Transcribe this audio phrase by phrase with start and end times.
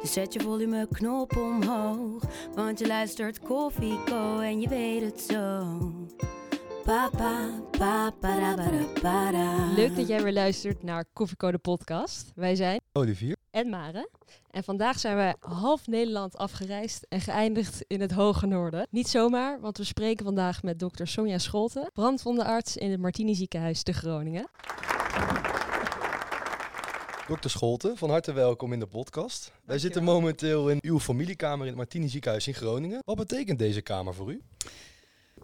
[0.00, 2.22] Dus zet je volumeknop omhoog.
[2.54, 5.66] Want je luistert Koffie Co en je weet het zo.
[6.84, 8.54] Papa, papa, para,
[9.02, 9.72] para.
[9.74, 12.32] Leuk dat jij weer luistert naar Koffiecode podcast.
[12.34, 13.36] Wij zijn Olivier.
[13.50, 14.08] en Mare.
[14.50, 18.86] En vandaag zijn wij half Nederland afgereisd en geëindigd in het hoge noorden.
[18.90, 23.82] Niet zomaar, want we spreken vandaag met dokter Sonja Scholten, brandwondenarts in het Martini ziekenhuis
[23.82, 24.48] te Groningen.
[27.30, 29.52] Dokter Scholten, van harte welkom in de podcast.
[29.64, 33.02] Wij zitten momenteel in uw familiekamer in het Martini ziekenhuis in Groningen.
[33.04, 34.42] Wat betekent deze kamer voor u?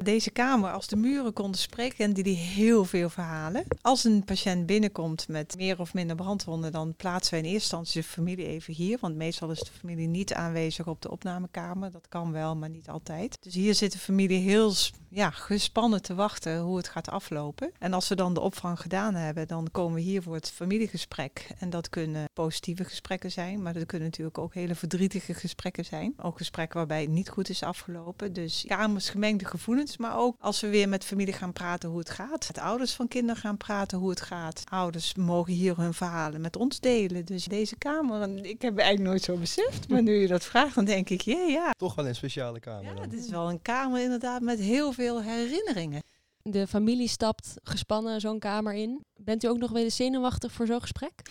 [0.02, 3.64] Deze kamer, als de muren konden spreken, kende die heel veel verhalen.
[3.80, 8.00] Als een patiënt binnenkomt met meer of minder brandwonden, dan plaatsen wij in eerste instantie
[8.00, 8.98] de familie even hier.
[9.00, 11.91] Want meestal is de familie niet aanwezig op de opnamekamer.
[11.91, 13.36] Dat kan wel, maar niet altijd.
[13.41, 14.72] Dus hier zit de familie heel
[15.08, 17.70] ja, gespannen te wachten hoe het gaat aflopen.
[17.78, 21.47] En als we dan de opvang gedaan hebben, dan komen we hier voor het familiegesprek.
[21.58, 26.14] En dat kunnen positieve gesprekken zijn, maar dat kunnen natuurlijk ook hele verdrietige gesprekken zijn.
[26.22, 28.33] Ook gesprekken waarbij het niet goed is afgelopen.
[28.33, 32.11] Dus kamers, gemengde gevoelens maar ook als we weer met familie gaan praten hoe het
[32.11, 32.47] gaat.
[32.47, 34.62] Met ouders van kinderen gaan praten hoe het gaat.
[34.70, 37.25] Ouders mogen hier hun verhalen met ons delen.
[37.25, 39.89] Dus deze kamer, ik heb eigenlijk nooit zo beseft.
[39.89, 41.70] Maar nu je dat vraagt, dan denk ik, ja, ja.
[41.70, 43.03] Toch wel een speciale kamer Ja, dan.
[43.03, 46.03] het is wel een kamer inderdaad met heel veel herinneringen.
[46.43, 49.05] De familie stapt gespannen zo'n kamer in.
[49.17, 51.23] Bent u ook nog wel eens zenuwachtig voor zo'n gesprek?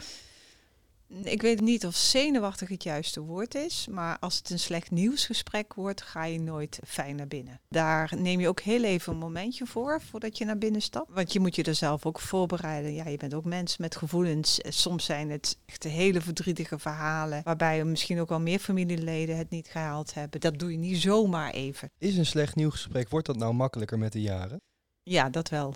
[1.23, 5.73] Ik weet niet of zenuwachtig het juiste woord is, maar als het een slecht nieuwsgesprek
[5.73, 7.59] wordt, ga je nooit fijn naar binnen.
[7.69, 11.13] Daar neem je ook heel even een momentje voor, voordat je naar binnen stapt.
[11.13, 12.94] Want je moet je er zelf ook voorbereiden.
[12.94, 14.59] Ja, je bent ook mens met gevoelens.
[14.63, 19.67] Soms zijn het echt hele verdrietige verhalen, waarbij misschien ook al meer familieleden het niet
[19.67, 20.40] gehaald hebben.
[20.40, 21.91] Dat doe je niet zomaar even.
[21.97, 24.61] Is een slecht nieuwsgesprek, wordt dat nou makkelijker met de jaren?
[25.03, 25.75] Ja, dat wel.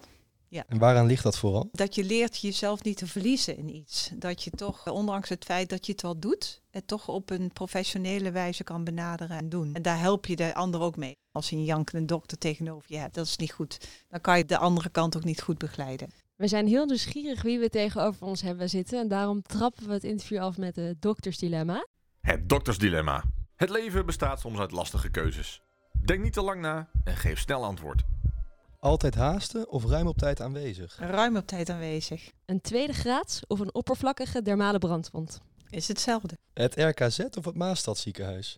[0.50, 1.70] En waaraan ligt dat vooral?
[1.72, 4.12] Dat je leert jezelf niet te verliezen in iets.
[4.16, 7.52] Dat je toch, ondanks het feit dat je het wel doet, het toch op een
[7.54, 9.74] professionele wijze kan benaderen en doen.
[9.74, 11.18] En daar help je de ander ook mee.
[11.32, 13.88] Als je een jankende dokter tegenover je hebt, dat is niet goed.
[14.10, 16.10] Dan kan je de andere kant ook niet goed begeleiden.
[16.36, 19.00] We zijn heel nieuwsgierig wie we tegenover ons hebben zitten.
[19.00, 21.88] En daarom trappen we het interview af met het doktersdilemma.
[22.22, 23.24] Het doktersdilemma.
[23.56, 25.62] Het leven bestaat soms uit lastige keuzes.
[26.06, 28.04] Denk niet te lang na en geef snel antwoord.
[28.80, 30.98] Altijd haasten of ruim op tijd aanwezig?
[31.00, 32.32] Ruim op tijd aanwezig.
[32.46, 35.40] Een tweede graads of een oppervlakkige dermale brandwond.
[35.70, 36.38] Is hetzelfde.
[36.54, 38.58] Het RKZ of het Maastadziekenhuis?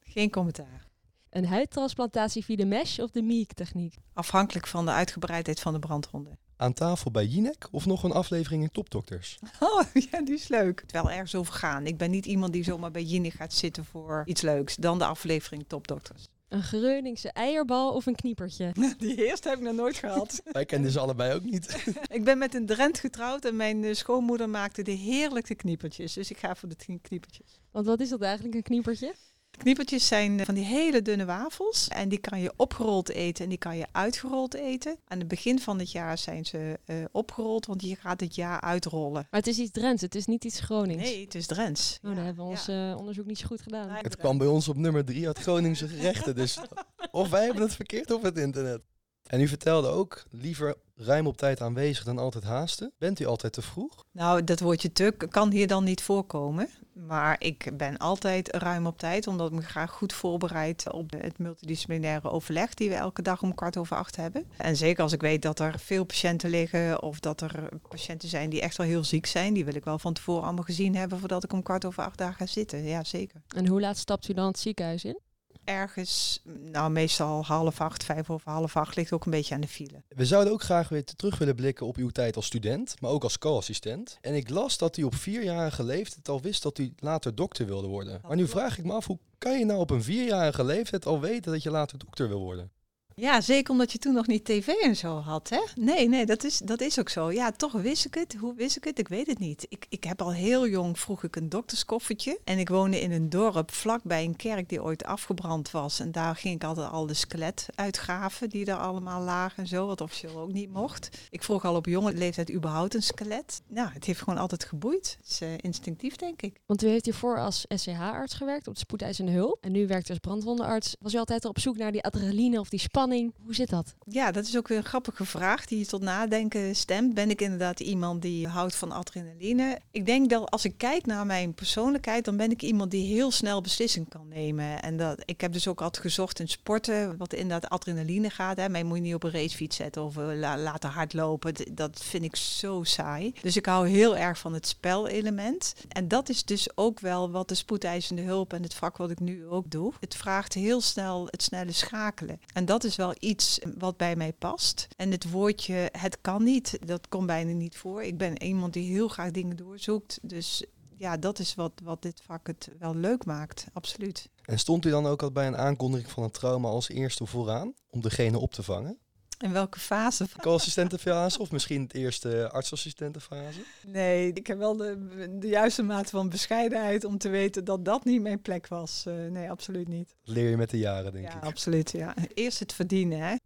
[0.00, 0.86] Geen commentaar.
[1.30, 3.94] Een huidtransplantatie via de mesh of de MIEK-techniek.
[4.12, 6.38] Afhankelijk van de uitgebreidheid van de brandwonden.
[6.56, 9.38] Aan tafel bij Jinek of nog een aflevering in Topdokters?
[9.60, 10.80] Oh, ja, die is leuk.
[10.80, 11.86] Het wel ergens over gaan.
[11.86, 14.76] Ik ben niet iemand die zomaar bij Jinne gaat zitten voor iets leuks.
[14.76, 16.28] Dan de aflevering Topdokters.
[16.48, 18.72] Een Greuningse eierbal of een kniepertje.
[18.98, 20.42] Die eerste heb ik nog nooit gehad.
[20.52, 21.84] Wij kennen ze allebei ook niet.
[22.08, 26.12] Ik ben met een Drent getrouwd en mijn eh, schoonmoeder maakte de heerlijke kniepertjes.
[26.12, 27.60] Dus ik ga voor de knie- kniepertjes.
[27.70, 29.14] Want wat is dat eigenlijk, een kniepertje?
[29.58, 31.88] Kniepertjes zijn eh, van die hele dunne wafels.
[31.88, 34.96] En die kan je opgerold eten en die kan je uitgerold eten.
[35.06, 38.60] Aan het begin van het jaar zijn ze eh, opgerold, want je gaat het jaar
[38.60, 39.12] uitrollen.
[39.12, 41.02] Maar het is iets Drents, het is niet iets Gronings.
[41.02, 41.98] Nee, het is Drents.
[42.02, 43.88] Oh, dan hebben we ons eh, onderzoek niet zo goed gedaan.
[43.90, 46.34] Het kwam bij ons op nummer 3 uit Groningse gerechten.
[46.34, 46.58] Dus
[47.10, 48.80] of wij hebben het verkeerd op het internet.
[49.28, 52.92] En u vertelde ook liever ruim op tijd aanwezig dan altijd haasten.
[52.98, 54.04] Bent u altijd te vroeg?
[54.12, 56.68] Nou, dat woordje tuk kan hier dan niet voorkomen.
[56.92, 61.38] Maar ik ben altijd ruim op tijd, omdat ik me graag goed voorbereid op het
[61.38, 64.44] multidisciplinaire overleg die we elke dag om kwart over acht hebben.
[64.56, 68.50] En zeker als ik weet dat er veel patiënten liggen of dat er patiënten zijn
[68.50, 71.18] die echt wel heel ziek zijn, die wil ik wel van tevoren allemaal gezien hebben
[71.18, 72.84] voordat ik om kwart over acht daar ga zitten.
[72.84, 73.42] Ja, zeker.
[73.56, 75.20] En hoe laat stapt u dan het ziekenhuis in?
[75.68, 79.68] Ergens, nou meestal half acht, vijf over half acht, ligt ook een beetje aan de
[79.68, 80.02] file.
[80.08, 83.22] We zouden ook graag weer terug willen blikken op uw tijd als student, maar ook
[83.22, 84.18] als co-assistent.
[84.20, 87.86] En ik las dat u op vierjarige leeftijd al wist dat u later dokter wilde
[87.86, 88.20] worden.
[88.26, 91.20] Maar nu vraag ik me af, hoe kan je nou op een vierjarige leeftijd al
[91.20, 92.70] weten dat je later dokter wil worden?
[93.20, 95.60] Ja, zeker omdat je toen nog niet tv en zo had, hè?
[95.74, 97.32] Nee, nee, dat is, dat is ook zo.
[97.32, 98.34] Ja, toch wist ik het.
[98.34, 98.98] Hoe wist ik het?
[98.98, 99.66] Ik weet het niet.
[99.68, 102.38] Ik, ik heb al heel jong, vroeg ik een dokterskoffertje.
[102.44, 106.00] En ik woonde in een dorp vlakbij een kerk die ooit afgebrand was.
[106.00, 109.86] En daar ging ik altijd al de skelet uitgraven die daar allemaal lagen en zo.
[109.86, 111.08] Wat officieel ook niet mocht.
[111.30, 113.60] Ik vroeg al op jonge leeftijd überhaupt een skelet.
[113.66, 115.16] Nou, het heeft gewoon altijd geboeid.
[115.20, 116.60] Het is uh, instinctief, denk ik.
[116.66, 119.64] Want u heeft hiervoor als SCH-arts gewerkt op de spoedeisende hulp.
[119.64, 120.96] En nu werkt als brandwondenarts.
[121.00, 123.06] Was u altijd op zoek naar die adrenaline of die spanning?
[123.16, 123.94] Hoe zit dat?
[124.04, 127.14] Ja, dat is ook weer een grappige vraag die je tot nadenken stemt.
[127.14, 129.78] Ben ik inderdaad iemand die houdt van adrenaline?
[129.90, 133.30] Ik denk dat als ik kijk naar mijn persoonlijkheid, dan ben ik iemand die heel
[133.30, 134.82] snel beslissingen kan nemen.
[134.82, 138.56] En dat, ik heb dus ook altijd gezocht in sporten, wat inderdaad adrenaline gaat.
[138.56, 138.68] Hè.
[138.68, 141.54] Mij moet je niet op een racefiets zetten of uh, laten hardlopen.
[141.72, 143.32] Dat vind ik zo saai.
[143.42, 145.74] Dus ik hou heel erg van het spelelement.
[145.88, 149.20] En dat is dus ook wel wat de spoedeisende hulp en het vak wat ik
[149.20, 149.92] nu ook doe.
[150.00, 152.40] Het vraagt heel snel het snelle schakelen.
[152.52, 154.88] En dat is wel iets wat bij mij past.
[154.96, 158.02] En het woordje het kan niet, dat komt bijna niet voor.
[158.02, 160.18] Ik ben iemand die heel graag dingen doorzoekt.
[160.22, 160.64] Dus
[160.96, 164.28] ja, dat is wat, wat dit vak het wel leuk maakt, absoluut.
[164.44, 167.74] En stond u dan ook al bij een aankondiging van een trauma als eerste vooraan
[167.90, 168.98] om degene op te vangen?
[169.38, 170.26] In welke fase?
[170.40, 173.60] Co-assistentenfase of misschien het eerste artsassistentenfase?
[173.86, 178.04] Nee, ik heb wel de, de juiste mate van bescheidenheid om te weten dat dat
[178.04, 179.04] niet mijn plek was.
[179.08, 180.14] Uh, nee, absoluut niet.
[180.22, 181.44] leer je met de jaren, denk ja, ik.
[181.44, 182.14] Absoluut, ja.
[182.34, 183.36] Eerst het verdienen, hè.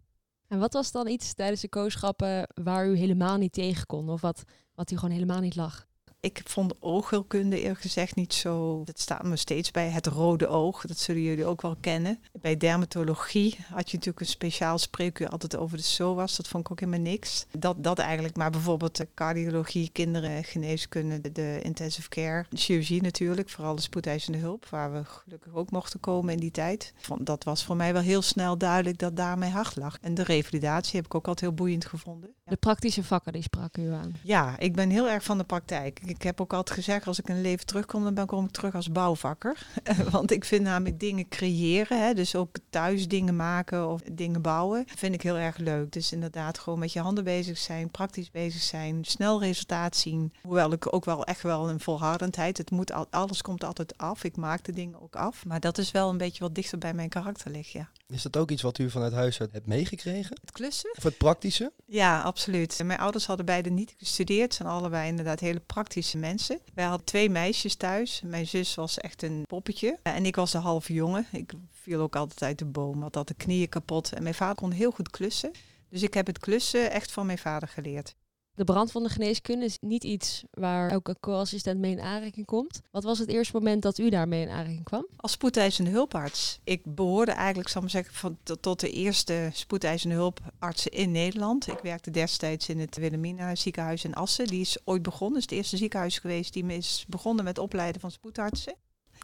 [0.48, 4.08] En wat was dan iets tijdens de kooschappen waar u helemaal niet tegen kon?
[4.08, 4.42] Of wat,
[4.74, 5.86] wat u gewoon helemaal niet lag?
[6.24, 8.82] Ik vond oogheelkunde eerlijk gezegd niet zo.
[8.84, 10.80] Dat staat me steeds bij het rode oog.
[10.86, 12.18] Dat zullen jullie ook wel kennen.
[12.40, 16.36] Bij dermatologie had je natuurlijk een speciaal spreekuur altijd over de SOAS.
[16.36, 17.46] Dat vond ik ook helemaal niks.
[17.58, 18.36] Dat, dat eigenlijk.
[18.36, 23.50] Maar bijvoorbeeld de cardiologie, kinderen, geneeskunde, de, de intensive care, de chirurgie natuurlijk.
[23.50, 26.92] Vooral de spoedeisende hulp, waar we gelukkig ook mochten komen in die tijd.
[27.18, 29.98] Dat was voor mij wel heel snel duidelijk dat daar mijn hart lag.
[30.00, 32.34] En de revalidatie heb ik ook altijd heel boeiend gevonden.
[32.44, 34.14] De praktische vakken, die sprak u aan.
[34.22, 37.28] Ja, ik ben heel erg van de praktijk ik heb ook altijd gezegd, als ik
[37.28, 39.66] een leven terugkom, dan ben kom ik terug als bouwvakker.
[40.10, 44.84] Want ik vind namelijk dingen creëren, hè, dus ook thuis dingen maken of dingen bouwen,
[44.96, 45.92] vind ik heel erg leuk.
[45.92, 50.32] Dus inderdaad gewoon met je handen bezig zijn, praktisch bezig zijn, snel resultaat zien.
[50.42, 54.24] Hoewel ik ook wel echt wel een volhardendheid, het moet al, alles komt altijd af.
[54.24, 55.44] Ik maak de dingen ook af.
[55.44, 57.88] Maar dat is wel een beetje wat dichter bij mijn karakter ligt, ja.
[58.12, 60.38] Is dat ook iets wat u vanuit huis uit hebt meegekregen?
[60.40, 60.94] Het klussen?
[60.96, 61.72] Of het praktische?
[61.86, 62.80] Ja, absoluut.
[62.84, 66.60] Mijn ouders hadden beide niet gestudeerd, zijn allebei inderdaad hele praktische mensen.
[66.74, 68.22] Wij hadden twee meisjes thuis.
[68.24, 69.98] Mijn zus was echt een poppetje.
[70.02, 71.26] En ik was de halve jongen.
[71.32, 74.12] Ik viel ook altijd uit de boom, had de knieën kapot.
[74.12, 75.50] En mijn vader kon heel goed klussen.
[75.88, 78.14] Dus ik heb het klussen echt van mijn vader geleerd.
[78.54, 82.80] De brandwondengeneeskunde is niet iets waar elke co-assistent mee in aanraking komt.
[82.90, 85.06] Wat was het eerste moment dat u daarmee in aanraking kwam?
[85.16, 86.60] Als spoedeisende hulparts.
[86.64, 91.68] Ik behoorde eigenlijk, zal ik maar zeggen, van, tot de eerste spoedeisende hulpartsen in Nederland.
[91.68, 94.46] Ik werkte destijds in het Wilhelmina ziekenhuis in Assen.
[94.46, 95.40] Die is ooit begonnen.
[95.40, 98.74] Het is het eerste ziekenhuis geweest die is begonnen met opleiden van spoedartsen.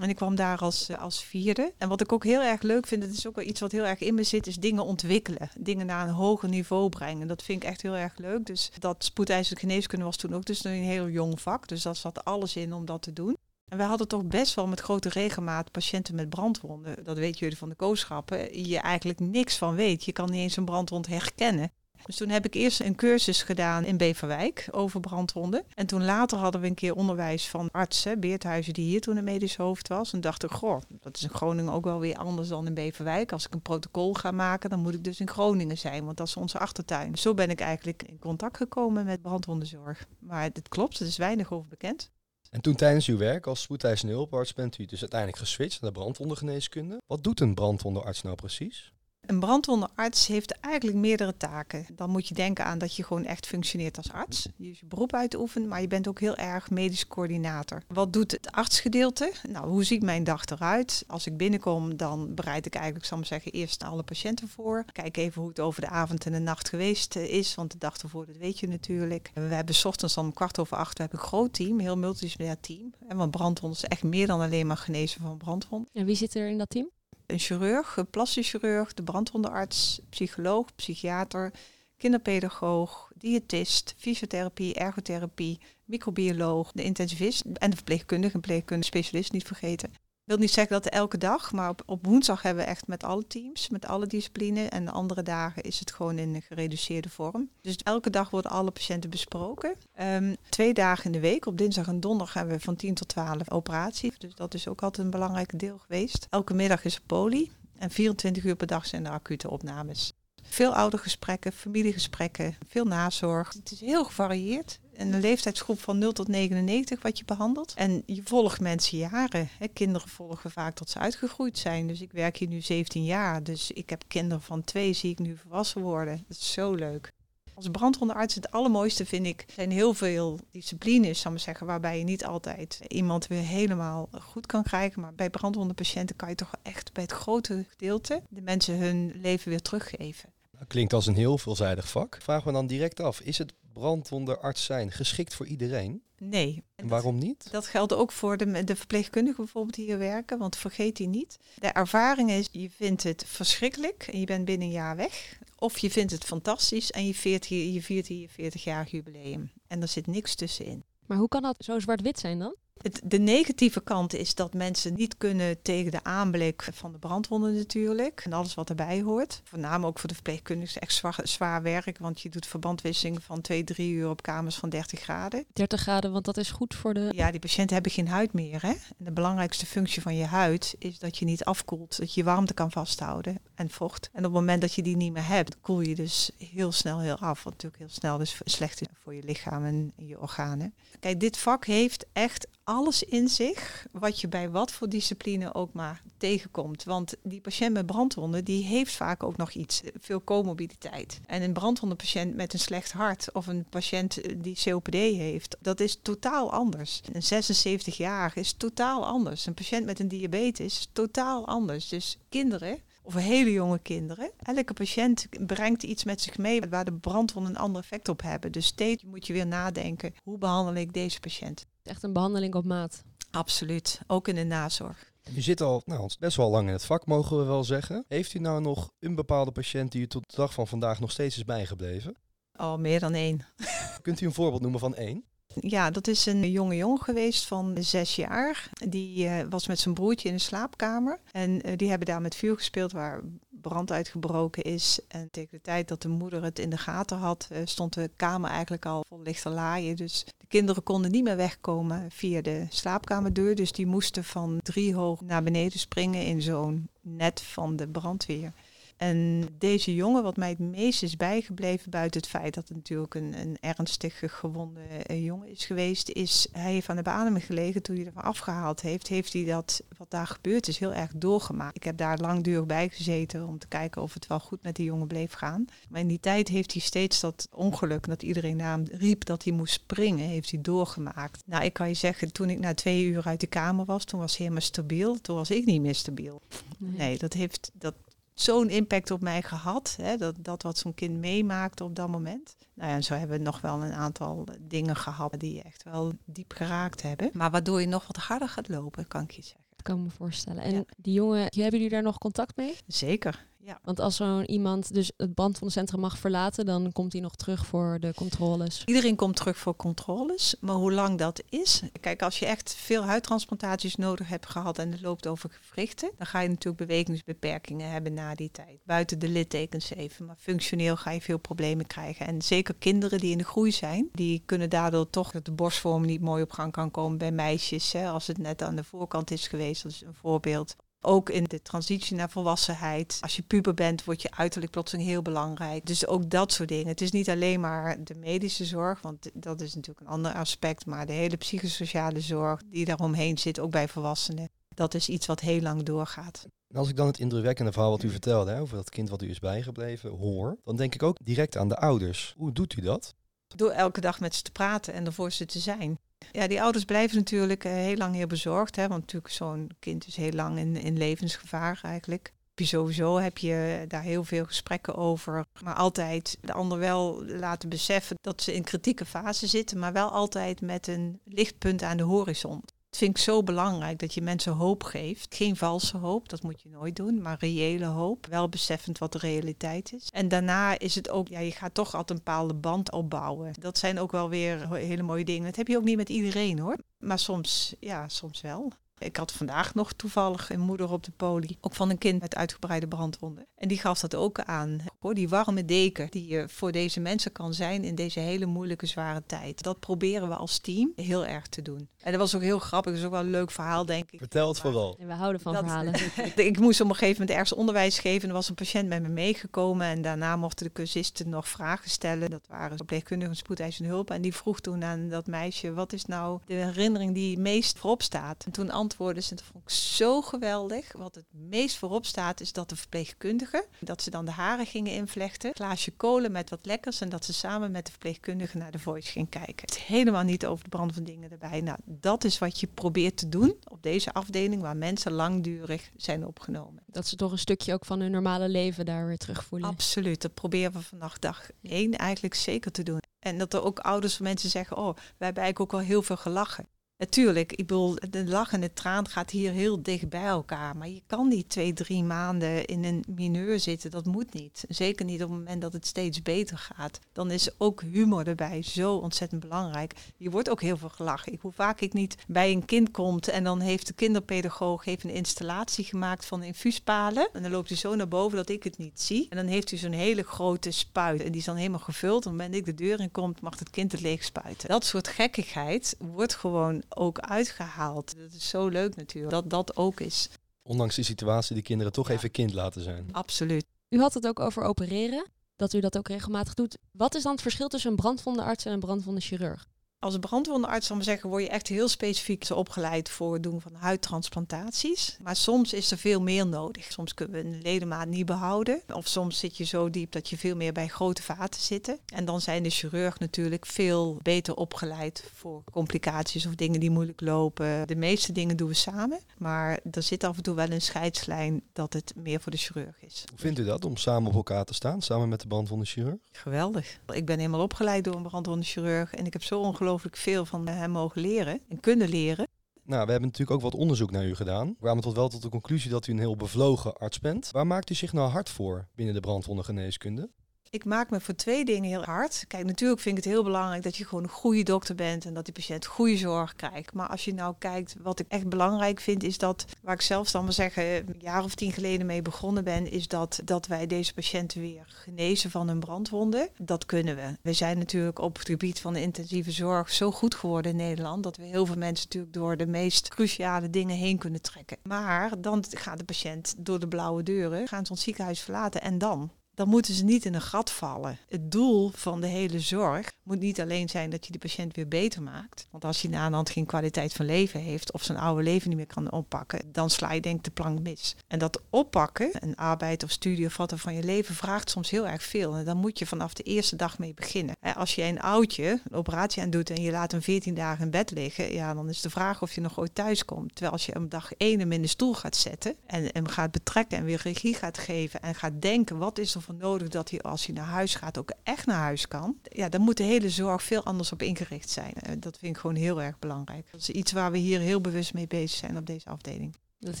[0.00, 1.72] En ik kwam daar als, eh, als vierde.
[1.78, 3.84] En wat ik ook heel erg leuk vind, het is ook wel iets wat heel
[3.84, 5.50] erg in me zit, is dingen ontwikkelen.
[5.58, 7.26] Dingen naar een hoger niveau brengen.
[7.26, 8.46] Dat vind ik echt heel erg leuk.
[8.46, 11.68] Dus dat spoedeisende geneeskunde was toen ook dus een heel jong vak.
[11.68, 13.36] Dus daar zat alles in om dat te doen.
[13.68, 17.04] En we hadden toch best wel met grote regelmaat patiënten met brandwonden.
[17.04, 18.68] Dat weten jullie van de kooschappen.
[18.68, 20.04] Je eigenlijk niks van weet.
[20.04, 21.72] Je kan niet eens een brandwond herkennen.
[22.06, 25.64] Dus toen heb ik eerst een cursus gedaan in Beverwijk over brandwonden.
[25.74, 29.24] En toen later hadden we een keer onderwijs van artsen, Beerthuizen, die hier toen een
[29.24, 30.12] medisch hoofd was.
[30.12, 33.32] En dacht ik, goh, dat is in Groningen ook wel weer anders dan in Beverwijk.
[33.32, 36.26] Als ik een protocol ga maken, dan moet ik dus in Groningen zijn, want dat
[36.26, 37.18] is onze achtertuin.
[37.18, 40.06] Zo ben ik eigenlijk in contact gekomen met brandwondenzorg.
[40.18, 42.10] Maar het klopt, er is weinig over bekend.
[42.50, 47.00] En toen tijdens uw werk als spoedeisende hulparts bent u dus uiteindelijk geswitcht naar brandwondengeneeskunde.
[47.06, 48.94] Wat doet een brandwondenarts nou precies?
[49.26, 51.86] Een brandwondenarts heeft eigenlijk meerdere taken.
[51.92, 54.48] Dan moet je denken aan dat je gewoon echt functioneert als arts.
[54.56, 57.82] Je je beroep uitoefent, maar je bent ook heel erg medisch coördinator.
[57.86, 59.32] Wat doet het artsgedeelte?
[59.48, 61.04] Nou, hoe ziet mijn dag eruit?
[61.06, 64.84] Als ik binnenkom, dan bereid ik eigenlijk, zal ik zeggen, eerst alle patiënten voor.
[64.92, 67.78] Kijk even hoe het over de avond en de nacht geweest eh, is, want de
[67.78, 69.30] dag ervoor, dat weet je natuurlijk.
[69.34, 71.96] We hebben s ochtends om kwart over acht, we hebben een groot team, een heel
[71.96, 72.94] multidisciplinair team.
[73.08, 75.90] En want brandwonden is echt meer dan alleen maar genezen van brandwonden.
[75.92, 76.90] En wie zit er in dat team?
[77.26, 81.52] Een chirurg, een plastisch chirurg, de brandwondenarts, psycholoog, psychiater,
[81.96, 90.05] kinderpedagoog, diëtist, fysiotherapie, ergotherapie, microbioloog, de intensivist en de verpleegkundige, een verpleegkundige specialist niet vergeten.
[90.26, 93.26] Wil niet zeggen dat elke dag, maar op, op woensdag hebben we echt met alle
[93.26, 94.68] teams, met alle disciplines.
[94.68, 97.50] En de andere dagen is het gewoon in een gereduceerde vorm.
[97.60, 99.74] Dus elke dag worden alle patiënten besproken.
[99.94, 103.08] Ehm, twee dagen in de week, op dinsdag en donderdag hebben we van 10 tot
[103.08, 104.12] 12 operatie.
[104.18, 106.26] Dus dat is ook altijd een belangrijk deel geweest.
[106.30, 107.50] Elke middag is er poli.
[107.78, 110.12] En 24 uur per dag zijn er acute opnames.
[110.42, 113.52] Veel oudergesprekken, familiegesprekken, veel nazorg.
[113.52, 114.78] Het is heel gevarieerd.
[114.96, 117.74] En een leeftijdsgroep van 0 tot 99 wat je behandelt.
[117.74, 119.48] En je volgt mensen jaren.
[119.58, 119.68] Hè.
[119.68, 121.86] Kinderen volgen vaak tot ze uitgegroeid zijn.
[121.86, 123.42] Dus ik werk hier nu 17 jaar.
[123.42, 126.24] Dus ik heb kinderen van twee, zie ik nu volwassen worden.
[126.28, 127.12] Dat is zo leuk.
[127.56, 132.04] Als brandwondenarts het allermooiste vind ik, zijn heel veel disciplines, zal ik zeggen, waarbij je
[132.04, 135.00] niet altijd iemand weer helemaal goed kan krijgen.
[135.00, 139.50] Maar bij brandwondenpatiënten kan je toch echt bij het grote gedeelte de mensen hun leven
[139.50, 140.32] weer teruggeven.
[140.66, 142.18] Klinkt als een heel veelzijdig vak.
[142.22, 146.02] Vraag me dan direct af, is het brandwondenarts zijn geschikt voor iedereen?
[146.18, 146.62] Nee.
[146.74, 147.48] En waarom niet?
[147.50, 151.38] Dat geldt ook voor de, de verpleegkundigen bijvoorbeeld die hier werken, want vergeet die niet.
[151.54, 155.38] De ervaring is, je vindt het verschrikkelijk en je bent binnen een jaar weg.
[155.58, 159.50] Of je vindt het fantastisch en je viert hier je, viert hier je 40-jarig jubileum.
[159.66, 160.84] En er zit niks tussenin.
[161.06, 162.54] Maar hoe kan dat zo zwart-wit zijn dan?
[162.82, 167.54] Het, de negatieve kant is dat mensen niet kunnen tegen de aanblik van de brandwonden
[167.54, 168.20] natuurlijk.
[168.24, 169.40] En alles wat erbij hoort.
[169.44, 171.98] Voornamelijk ook voor de verpleegkundigen echt zwaar, zwaar werk.
[171.98, 175.44] Want je doet verbandwisseling van 2, 3 uur op kamers van 30 graden.
[175.52, 177.08] 30 graden, want dat is goed voor de...
[177.14, 178.62] Ja, die patiënten hebben geen huid meer.
[178.62, 178.68] Hè?
[178.68, 181.98] En de belangrijkste functie van je huid is dat je niet afkoelt.
[181.98, 184.08] Dat je warmte kan vasthouden en vocht.
[184.12, 187.00] En op het moment dat je die niet meer hebt, koel je dus heel snel
[187.00, 187.42] heel af.
[187.42, 190.74] Wat natuurlijk heel snel dus slecht is voor je lichaam en je organen.
[191.00, 195.72] Kijk, dit vak heeft echt alles in zich wat je bij wat voor discipline ook
[195.72, 196.84] maar tegenkomt.
[196.84, 201.20] Want die patiënt met brandwonden, die heeft vaak ook nog iets, veel comorbiditeit.
[201.26, 205.98] En een brandwondenpatiënt met een slecht hart of een patiënt die COPD heeft, dat is
[206.02, 207.00] totaal anders.
[207.12, 209.46] Een 76 jaar is totaal anders.
[209.46, 211.88] Een patiënt met een diabetes is totaal anders.
[211.88, 214.30] Dus kinderen of hele jonge kinderen.
[214.42, 218.52] Elke patiënt brengt iets met zich mee waar de brandwonden een ander effect op hebben.
[218.52, 221.66] Dus steeds moet je weer nadenken, hoe behandel ik deze patiënt?
[221.86, 223.02] Echt een behandeling op maat.
[223.30, 225.12] Absoluut, ook in de nazorg.
[225.36, 228.04] U zit al nou, best wel lang in het vak, mogen we wel zeggen.
[228.08, 231.10] Heeft u nou nog een bepaalde patiënt die u tot de dag van vandaag nog
[231.10, 232.16] steeds is bijgebleven?
[232.52, 233.46] Al oh, meer dan één.
[234.02, 235.24] Kunt u een voorbeeld noemen van één?
[235.60, 238.68] Ja, dat is een jonge jongen geweest van zes jaar.
[238.88, 241.20] Die uh, was met zijn broertje in de slaapkamer.
[241.32, 245.00] En uh, die hebben daar met vuur gespeeld waar brand uitgebroken is.
[245.08, 248.10] En tegen de tijd dat de moeder het in de gaten had, uh, stond de
[248.16, 249.96] kamer eigenlijk al vol lichte laaien.
[249.96, 253.54] Dus de kinderen konden niet meer wegkomen via de slaapkamerdeur.
[253.54, 258.52] Dus die moesten van drie hoog naar beneden springen in zo'n net van de brandweer.
[258.96, 263.14] En deze jongen, wat mij het meest is bijgebleven, buiten het feit dat het natuurlijk
[263.14, 267.82] een, een ernstig gewonde eh, jongen is geweest, is hij heeft aan de beademing gelegen
[267.82, 271.76] toen hij ervan afgehaald heeft, heeft hij dat wat daar gebeurd is heel erg doorgemaakt.
[271.76, 274.84] Ik heb daar langdurig bij gezeten om te kijken of het wel goed met die
[274.86, 275.64] jongen bleef gaan.
[275.88, 279.44] Maar in die tijd heeft hij steeds dat ongeluk, dat iedereen naar hem riep dat
[279.44, 281.42] hij moest springen, heeft hij doorgemaakt.
[281.46, 284.20] Nou, ik kan je zeggen, toen ik na twee uur uit de kamer was, toen
[284.20, 285.20] was hij helemaal stabiel.
[285.20, 286.42] Toen was ik niet meer stabiel.
[286.78, 287.94] Nee dat heeft, dat,
[288.40, 289.96] zo'n impact op mij gehad.
[290.02, 292.56] Hè, dat, dat wat zo'n kind meemaakte op dat moment.
[292.74, 296.12] Nou ja, en zo hebben we nog wel een aantal dingen gehad die echt wel
[296.24, 297.30] diep geraakt hebben.
[297.32, 299.64] Maar waardoor je nog wat harder gaat lopen, kan ik je zeggen.
[299.70, 300.62] Dat kan me voorstellen.
[300.62, 302.76] En die jongen, hebben jullie daar nog contact mee?
[302.86, 303.46] Zeker.
[303.66, 303.78] Ja.
[303.82, 307.98] Want als zo'n iemand dus het brandwondencentrum mag verlaten, dan komt hij nog terug voor
[308.00, 308.82] de controles.
[308.84, 311.82] Iedereen komt terug voor controles, maar hoe lang dat is.
[312.00, 316.26] Kijk, als je echt veel huidtransplantaties nodig hebt gehad en het loopt over gewrichten, dan
[316.26, 318.78] ga je natuurlijk bewegingsbeperkingen hebben na die tijd.
[318.84, 322.26] Buiten de littekens even, maar functioneel ga je veel problemen krijgen.
[322.26, 326.04] En zeker kinderen die in de groei zijn, die kunnen daardoor toch dat de borstvorm
[326.04, 327.92] niet mooi op gang kan komen bij meisjes.
[327.92, 330.76] Hè, als het net aan de voorkant is geweest, dat is een voorbeeld.
[331.08, 333.18] Ook in de transitie naar volwassenheid.
[333.20, 335.86] Als je puber bent, wordt je uiterlijk plotseling heel belangrijk.
[335.86, 336.86] Dus ook dat soort dingen.
[336.86, 340.86] Het is niet alleen maar de medische zorg, want dat is natuurlijk een ander aspect.
[340.86, 344.48] Maar de hele psychosociale zorg die daaromheen zit, ook bij volwassenen.
[344.68, 346.46] Dat is iets wat heel lang doorgaat.
[346.74, 349.30] Als ik dan het indrukwekkende verhaal wat u vertelde hè, over dat kind wat u
[349.30, 352.34] is bijgebleven hoor, dan denk ik ook direct aan de ouders.
[352.36, 353.14] Hoe doet u dat?
[353.46, 355.98] Door elke dag met ze te praten en ervoor ze te zijn.
[356.32, 358.76] Ja, die ouders blijven natuurlijk uh, heel lang heel bezorgd.
[358.76, 362.32] Hè, want natuurlijk zo'n kind is heel lang in, in levensgevaar eigenlijk.
[362.54, 365.44] Sowieso heb je daar heel veel gesprekken over.
[365.62, 369.78] Maar altijd de ander wel laten beseffen dat ze in kritieke fase zitten.
[369.78, 372.62] Maar wel altijd met een lichtpunt aan de horizon.
[372.96, 375.34] Het vind ik zo belangrijk dat je mensen hoop geeft.
[375.34, 378.26] Geen valse hoop, dat moet je nooit doen, maar reële hoop.
[378.26, 380.08] Wel beseffend wat de realiteit is.
[380.12, 383.54] En daarna is het ook, ja, je gaat toch altijd een bepaalde band opbouwen.
[383.60, 385.44] Dat zijn ook wel weer hele mooie dingen.
[385.44, 386.76] Dat heb je ook niet met iedereen hoor.
[386.98, 388.72] Maar soms, ja, soms wel.
[388.98, 392.34] Ik had vandaag nog toevallig een moeder op de poli, ook van een kind met
[392.34, 393.46] uitgebreide brandwonden.
[393.56, 394.78] En die gaf dat ook aan.
[394.98, 398.86] Hoor, die warme deken die je voor deze mensen kan zijn in deze hele moeilijke,
[398.86, 399.62] zware tijd.
[399.62, 401.88] Dat proberen we als team heel erg te doen.
[402.02, 404.18] En dat was ook heel grappig, dat is ook wel een leuk verhaal, denk ik.
[404.18, 404.96] Vertel het vooral.
[405.00, 405.94] En we houden van Dat- verhalen.
[406.36, 408.22] ik moest op een gegeven moment ergens onderwijs geven.
[408.22, 409.86] En er was een patiënt met me meegekomen.
[409.86, 412.30] En daarna mochten de cursisten nog vragen stellen.
[412.30, 414.10] Dat waren verpleegkundigen spoedeisende hulp.
[414.10, 417.78] En die vroeg toen aan dat meisje: wat is nou de herinnering die het meest
[417.78, 418.44] voorop staat?
[418.44, 420.92] En toen antwoordde ze: dat vond ik zo geweldig.
[420.92, 424.92] Wat het meest voorop staat, is dat de verpleegkundigen, dat ze dan de haren gingen
[424.92, 425.48] invlechten.
[425.48, 427.00] Een glaasje kolen met wat lekkers.
[427.00, 429.54] En dat ze samen met de verpleegkundigen naar de voice ging kijken.
[429.60, 431.60] Het is helemaal niet over de brand van dingen erbij.
[431.60, 436.26] Nou, dat is wat je probeert te doen op deze afdeling waar mensen langdurig zijn
[436.26, 436.82] opgenomen.
[436.86, 439.68] Dat ze toch een stukje ook van hun normale leven daar weer terugvoelen.
[439.68, 443.00] Absoluut, dat proberen we vannacht dag één eigenlijk zeker te doen.
[443.18, 446.02] En dat er ook ouders van mensen zeggen, oh, wij hebben eigenlijk ook al heel
[446.02, 446.68] veel gelachen.
[446.98, 450.76] Natuurlijk, ik bedoel, de lach en de traan gaat hier heel dicht bij elkaar.
[450.76, 453.90] Maar je kan niet twee, drie maanden in een mineur zitten.
[453.90, 454.64] Dat moet niet.
[454.68, 456.98] Zeker niet op het moment dat het steeds beter gaat.
[457.12, 459.94] Dan is ook humor erbij zo ontzettend belangrijk.
[460.16, 461.38] Je wordt ook heel veel gelachen.
[461.40, 465.10] Hoe vaak ik niet bij een kind komt en dan heeft de kinderpedagoog heeft een
[465.10, 467.28] installatie gemaakt van infuuspalen.
[467.32, 469.26] En dan loopt hij zo naar boven dat ik het niet zie.
[469.30, 471.22] En dan heeft hij zo'n hele grote spuit.
[471.22, 472.16] En die is dan helemaal gevuld.
[472.16, 474.68] Op het moment dat ik de deur in kom, mag het kind het leeg spuiten.
[474.68, 478.16] Dat soort gekkigheid wordt gewoon ook uitgehaald.
[478.18, 479.32] Dat is zo leuk natuurlijk.
[479.32, 480.28] Dat dat ook is.
[480.62, 482.14] Ondanks die situatie die kinderen toch Ja.
[482.14, 483.08] even kind laten zijn.
[483.12, 483.64] Absoluut.
[483.88, 485.26] U had het ook over opereren,
[485.56, 486.76] dat u dat ook regelmatig doet.
[486.90, 489.66] Wat is dan het verschil tussen een brandwondenarts en een brandwondenchirurg?
[489.98, 495.16] Als brandwondenarts maar zeggen, word je echt heel specifiek opgeleid voor het doen van huidtransplantaties.
[495.22, 496.92] Maar soms is er veel meer nodig.
[496.92, 498.82] Soms kunnen we een ledemaat niet behouden.
[498.92, 501.98] Of soms zit je zo diep dat je veel meer bij grote vaten zit.
[502.06, 507.20] En dan zijn de chirurg natuurlijk veel beter opgeleid voor complicaties of dingen die moeilijk
[507.20, 507.86] lopen.
[507.86, 509.20] De meeste dingen doen we samen.
[509.38, 512.96] Maar er zit af en toe wel een scheidslijn dat het meer voor de chirurg
[513.00, 513.24] is.
[513.30, 516.18] Hoe vindt u dat om samen op elkaar te staan, samen met de brandwondenchirurg?
[516.32, 516.98] Geweldig.
[517.12, 519.14] Ik ben helemaal opgeleid door een brandwondenchirurg.
[519.14, 522.46] En ik heb zo ongelooflijk veel van hem mogen leren en kunnen leren.
[522.82, 524.68] Nou, we hebben natuurlijk ook wat onderzoek naar u gedaan.
[524.68, 527.50] We kwamen tot wel tot de conclusie dat u een heel bevlogen arts bent.
[527.50, 530.30] Waar maakt u zich nou hard voor binnen de brandwondengeneeskunde?
[530.70, 532.44] Ik maak me voor twee dingen heel hard.
[532.48, 535.34] Kijk, natuurlijk vind ik het heel belangrijk dat je gewoon een goede dokter bent en
[535.34, 536.92] dat die patiënt goede zorg krijgt.
[536.92, 540.32] Maar als je nou kijkt, wat ik echt belangrijk vind, is dat, waar ik zelfs
[540.32, 543.86] dan maar zeggen, een jaar of tien geleden mee begonnen ben, is dat, dat wij
[543.86, 546.48] deze patiënten weer genezen van hun brandwonden.
[546.58, 547.36] Dat kunnen we.
[547.42, 551.22] We zijn natuurlijk op het gebied van de intensieve zorg zo goed geworden in Nederland,
[551.22, 554.76] dat we heel veel mensen natuurlijk door de meest cruciale dingen heen kunnen trekken.
[554.82, 558.98] Maar dan gaat de patiënt door de blauwe deuren, gaan ze ons ziekenhuis verlaten en
[558.98, 559.30] dan?
[559.56, 561.18] Dan moeten ze niet in een gat vallen.
[561.28, 564.88] Het doel van de hele zorg moet niet alleen zijn dat je de patiënt weer
[564.88, 565.66] beter maakt.
[565.70, 568.76] Want als hij na een geen kwaliteit van leven heeft of zijn oude leven niet
[568.76, 571.16] meer kan oppakken, dan sla je denk ik de plank mis.
[571.26, 574.90] En dat oppakken, een arbeid of studie of wat er van je leven, vraagt soms
[574.90, 575.54] heel erg veel.
[575.54, 577.54] En dan moet je vanaf de eerste dag mee beginnen.
[577.74, 580.90] Als je een oudje een operatie aan doet en je laat hem 14 dagen in
[580.90, 583.54] bed liggen, ja, dan is de vraag of je nog ooit thuis komt.
[583.54, 586.50] Terwijl als je hem dag 1 hem in de stoel gaat zetten en hem gaat
[586.50, 590.10] betrekken en weer regie gaat geven en gaat denken wat is er voor nodig dat
[590.10, 592.36] hij als hij naar huis gaat ook echt naar huis kan.
[592.42, 594.92] Ja, dan moet de hele zorg veel anders op ingericht zijn.
[594.92, 596.68] Eh, Dat vind ik gewoon heel erg belangrijk.
[596.70, 599.56] Dat is iets waar we hier heel bewust mee bezig zijn op deze afdeling.
[599.78, 600.00] Dat is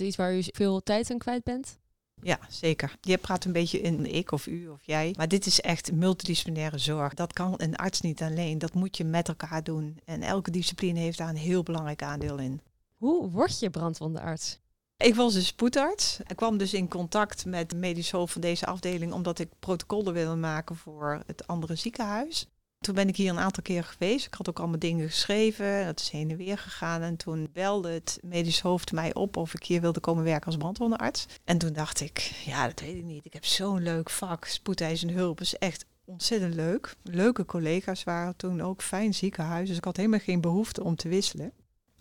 [0.00, 1.78] iets waar u veel tijd aan kwijt bent.
[2.22, 2.96] Ja, zeker.
[3.00, 5.14] Je praat een beetje in ik of u of jij.
[5.16, 7.14] Maar dit is echt multidisciplinaire zorg.
[7.14, 8.58] Dat kan een arts niet alleen.
[8.58, 9.98] Dat moet je met elkaar doen.
[10.04, 12.60] En elke discipline heeft daar een heel belangrijk aandeel in.
[12.96, 14.58] Hoe word je brandwondenarts?
[14.96, 16.18] Ik was dus spoedarts.
[16.26, 20.12] Ik kwam dus in contact met de medisch hoofd van deze afdeling omdat ik protocollen
[20.12, 22.46] wilde maken voor het andere ziekenhuis.
[22.78, 24.26] Toen ben ik hier een aantal keer geweest.
[24.26, 25.84] Ik had ook allemaal dingen geschreven.
[25.84, 27.02] Dat is heen en weer gegaan.
[27.02, 30.56] En toen belde het medisch hoofd mij op of ik hier wilde komen werken als
[30.56, 31.26] brandwondenarts.
[31.44, 33.24] En toen dacht ik, ja, dat weet ik niet.
[33.24, 34.44] Ik heb zo'n leuk vak.
[34.44, 36.94] Spoedeisende hulp is echt ontzettend leuk.
[37.02, 39.68] Leuke collega's waren toen ook fijn ziekenhuis.
[39.68, 41.52] Dus ik had helemaal geen behoefte om te wisselen.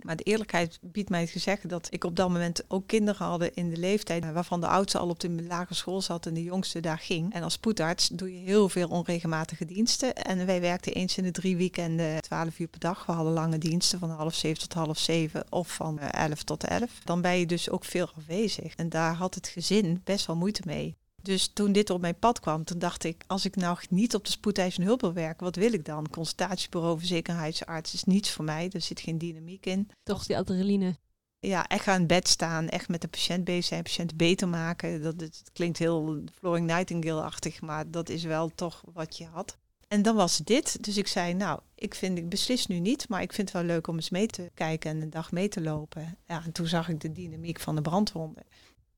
[0.06, 3.54] Maar de eerlijkheid biedt mij het gezegd dat ik op dat moment ook kinderen hadden
[3.54, 6.80] in de leeftijd waarvan de oudste al op de lagere school zat en de jongste
[6.80, 7.34] daar ging.
[7.34, 10.16] En als spoedarts doe je heel veel onregelmatige diensten.
[10.16, 13.06] En wij werkten eens in de drie weekenden 12 uur per dag.
[13.06, 16.64] We hadden lange diensten van half zeven tot half zeven of van eh, elf tot
[16.64, 16.92] elf.
[17.04, 18.76] Dan ben je dus ook veel afwezig.
[18.76, 20.96] En daar had het gezin best wel moeite mee.
[21.26, 24.26] Dus toen dit op mijn pad kwam, toen dacht ik, als ik nou niet op
[24.26, 26.10] de spoedeisende hulp wil werken, wat wil ik dan?
[26.10, 28.70] Consultatiebureau, verzekerheidsarts is niets voor mij.
[28.72, 29.90] Er zit geen dynamiek in.
[30.04, 30.98] Toch die adrenaline.
[31.40, 35.02] Ja, echt aan het bed staan, echt met de patiënt bezig zijn, patiënt beter maken.
[35.02, 39.58] Dat, klinkt heel Flooring Nightingale-achtig, maar dat is wel toch wat je had.
[39.88, 40.84] En dan was dit.
[40.84, 43.68] Dus ik zei, nou, ik vind ik beslis nu niet, maar ik vind het wel
[43.68, 46.18] leuk om eens mee te kijken en een dag mee te lopen.
[46.28, 48.44] Ja, en toen zag ik de dynamiek van de brandwonden.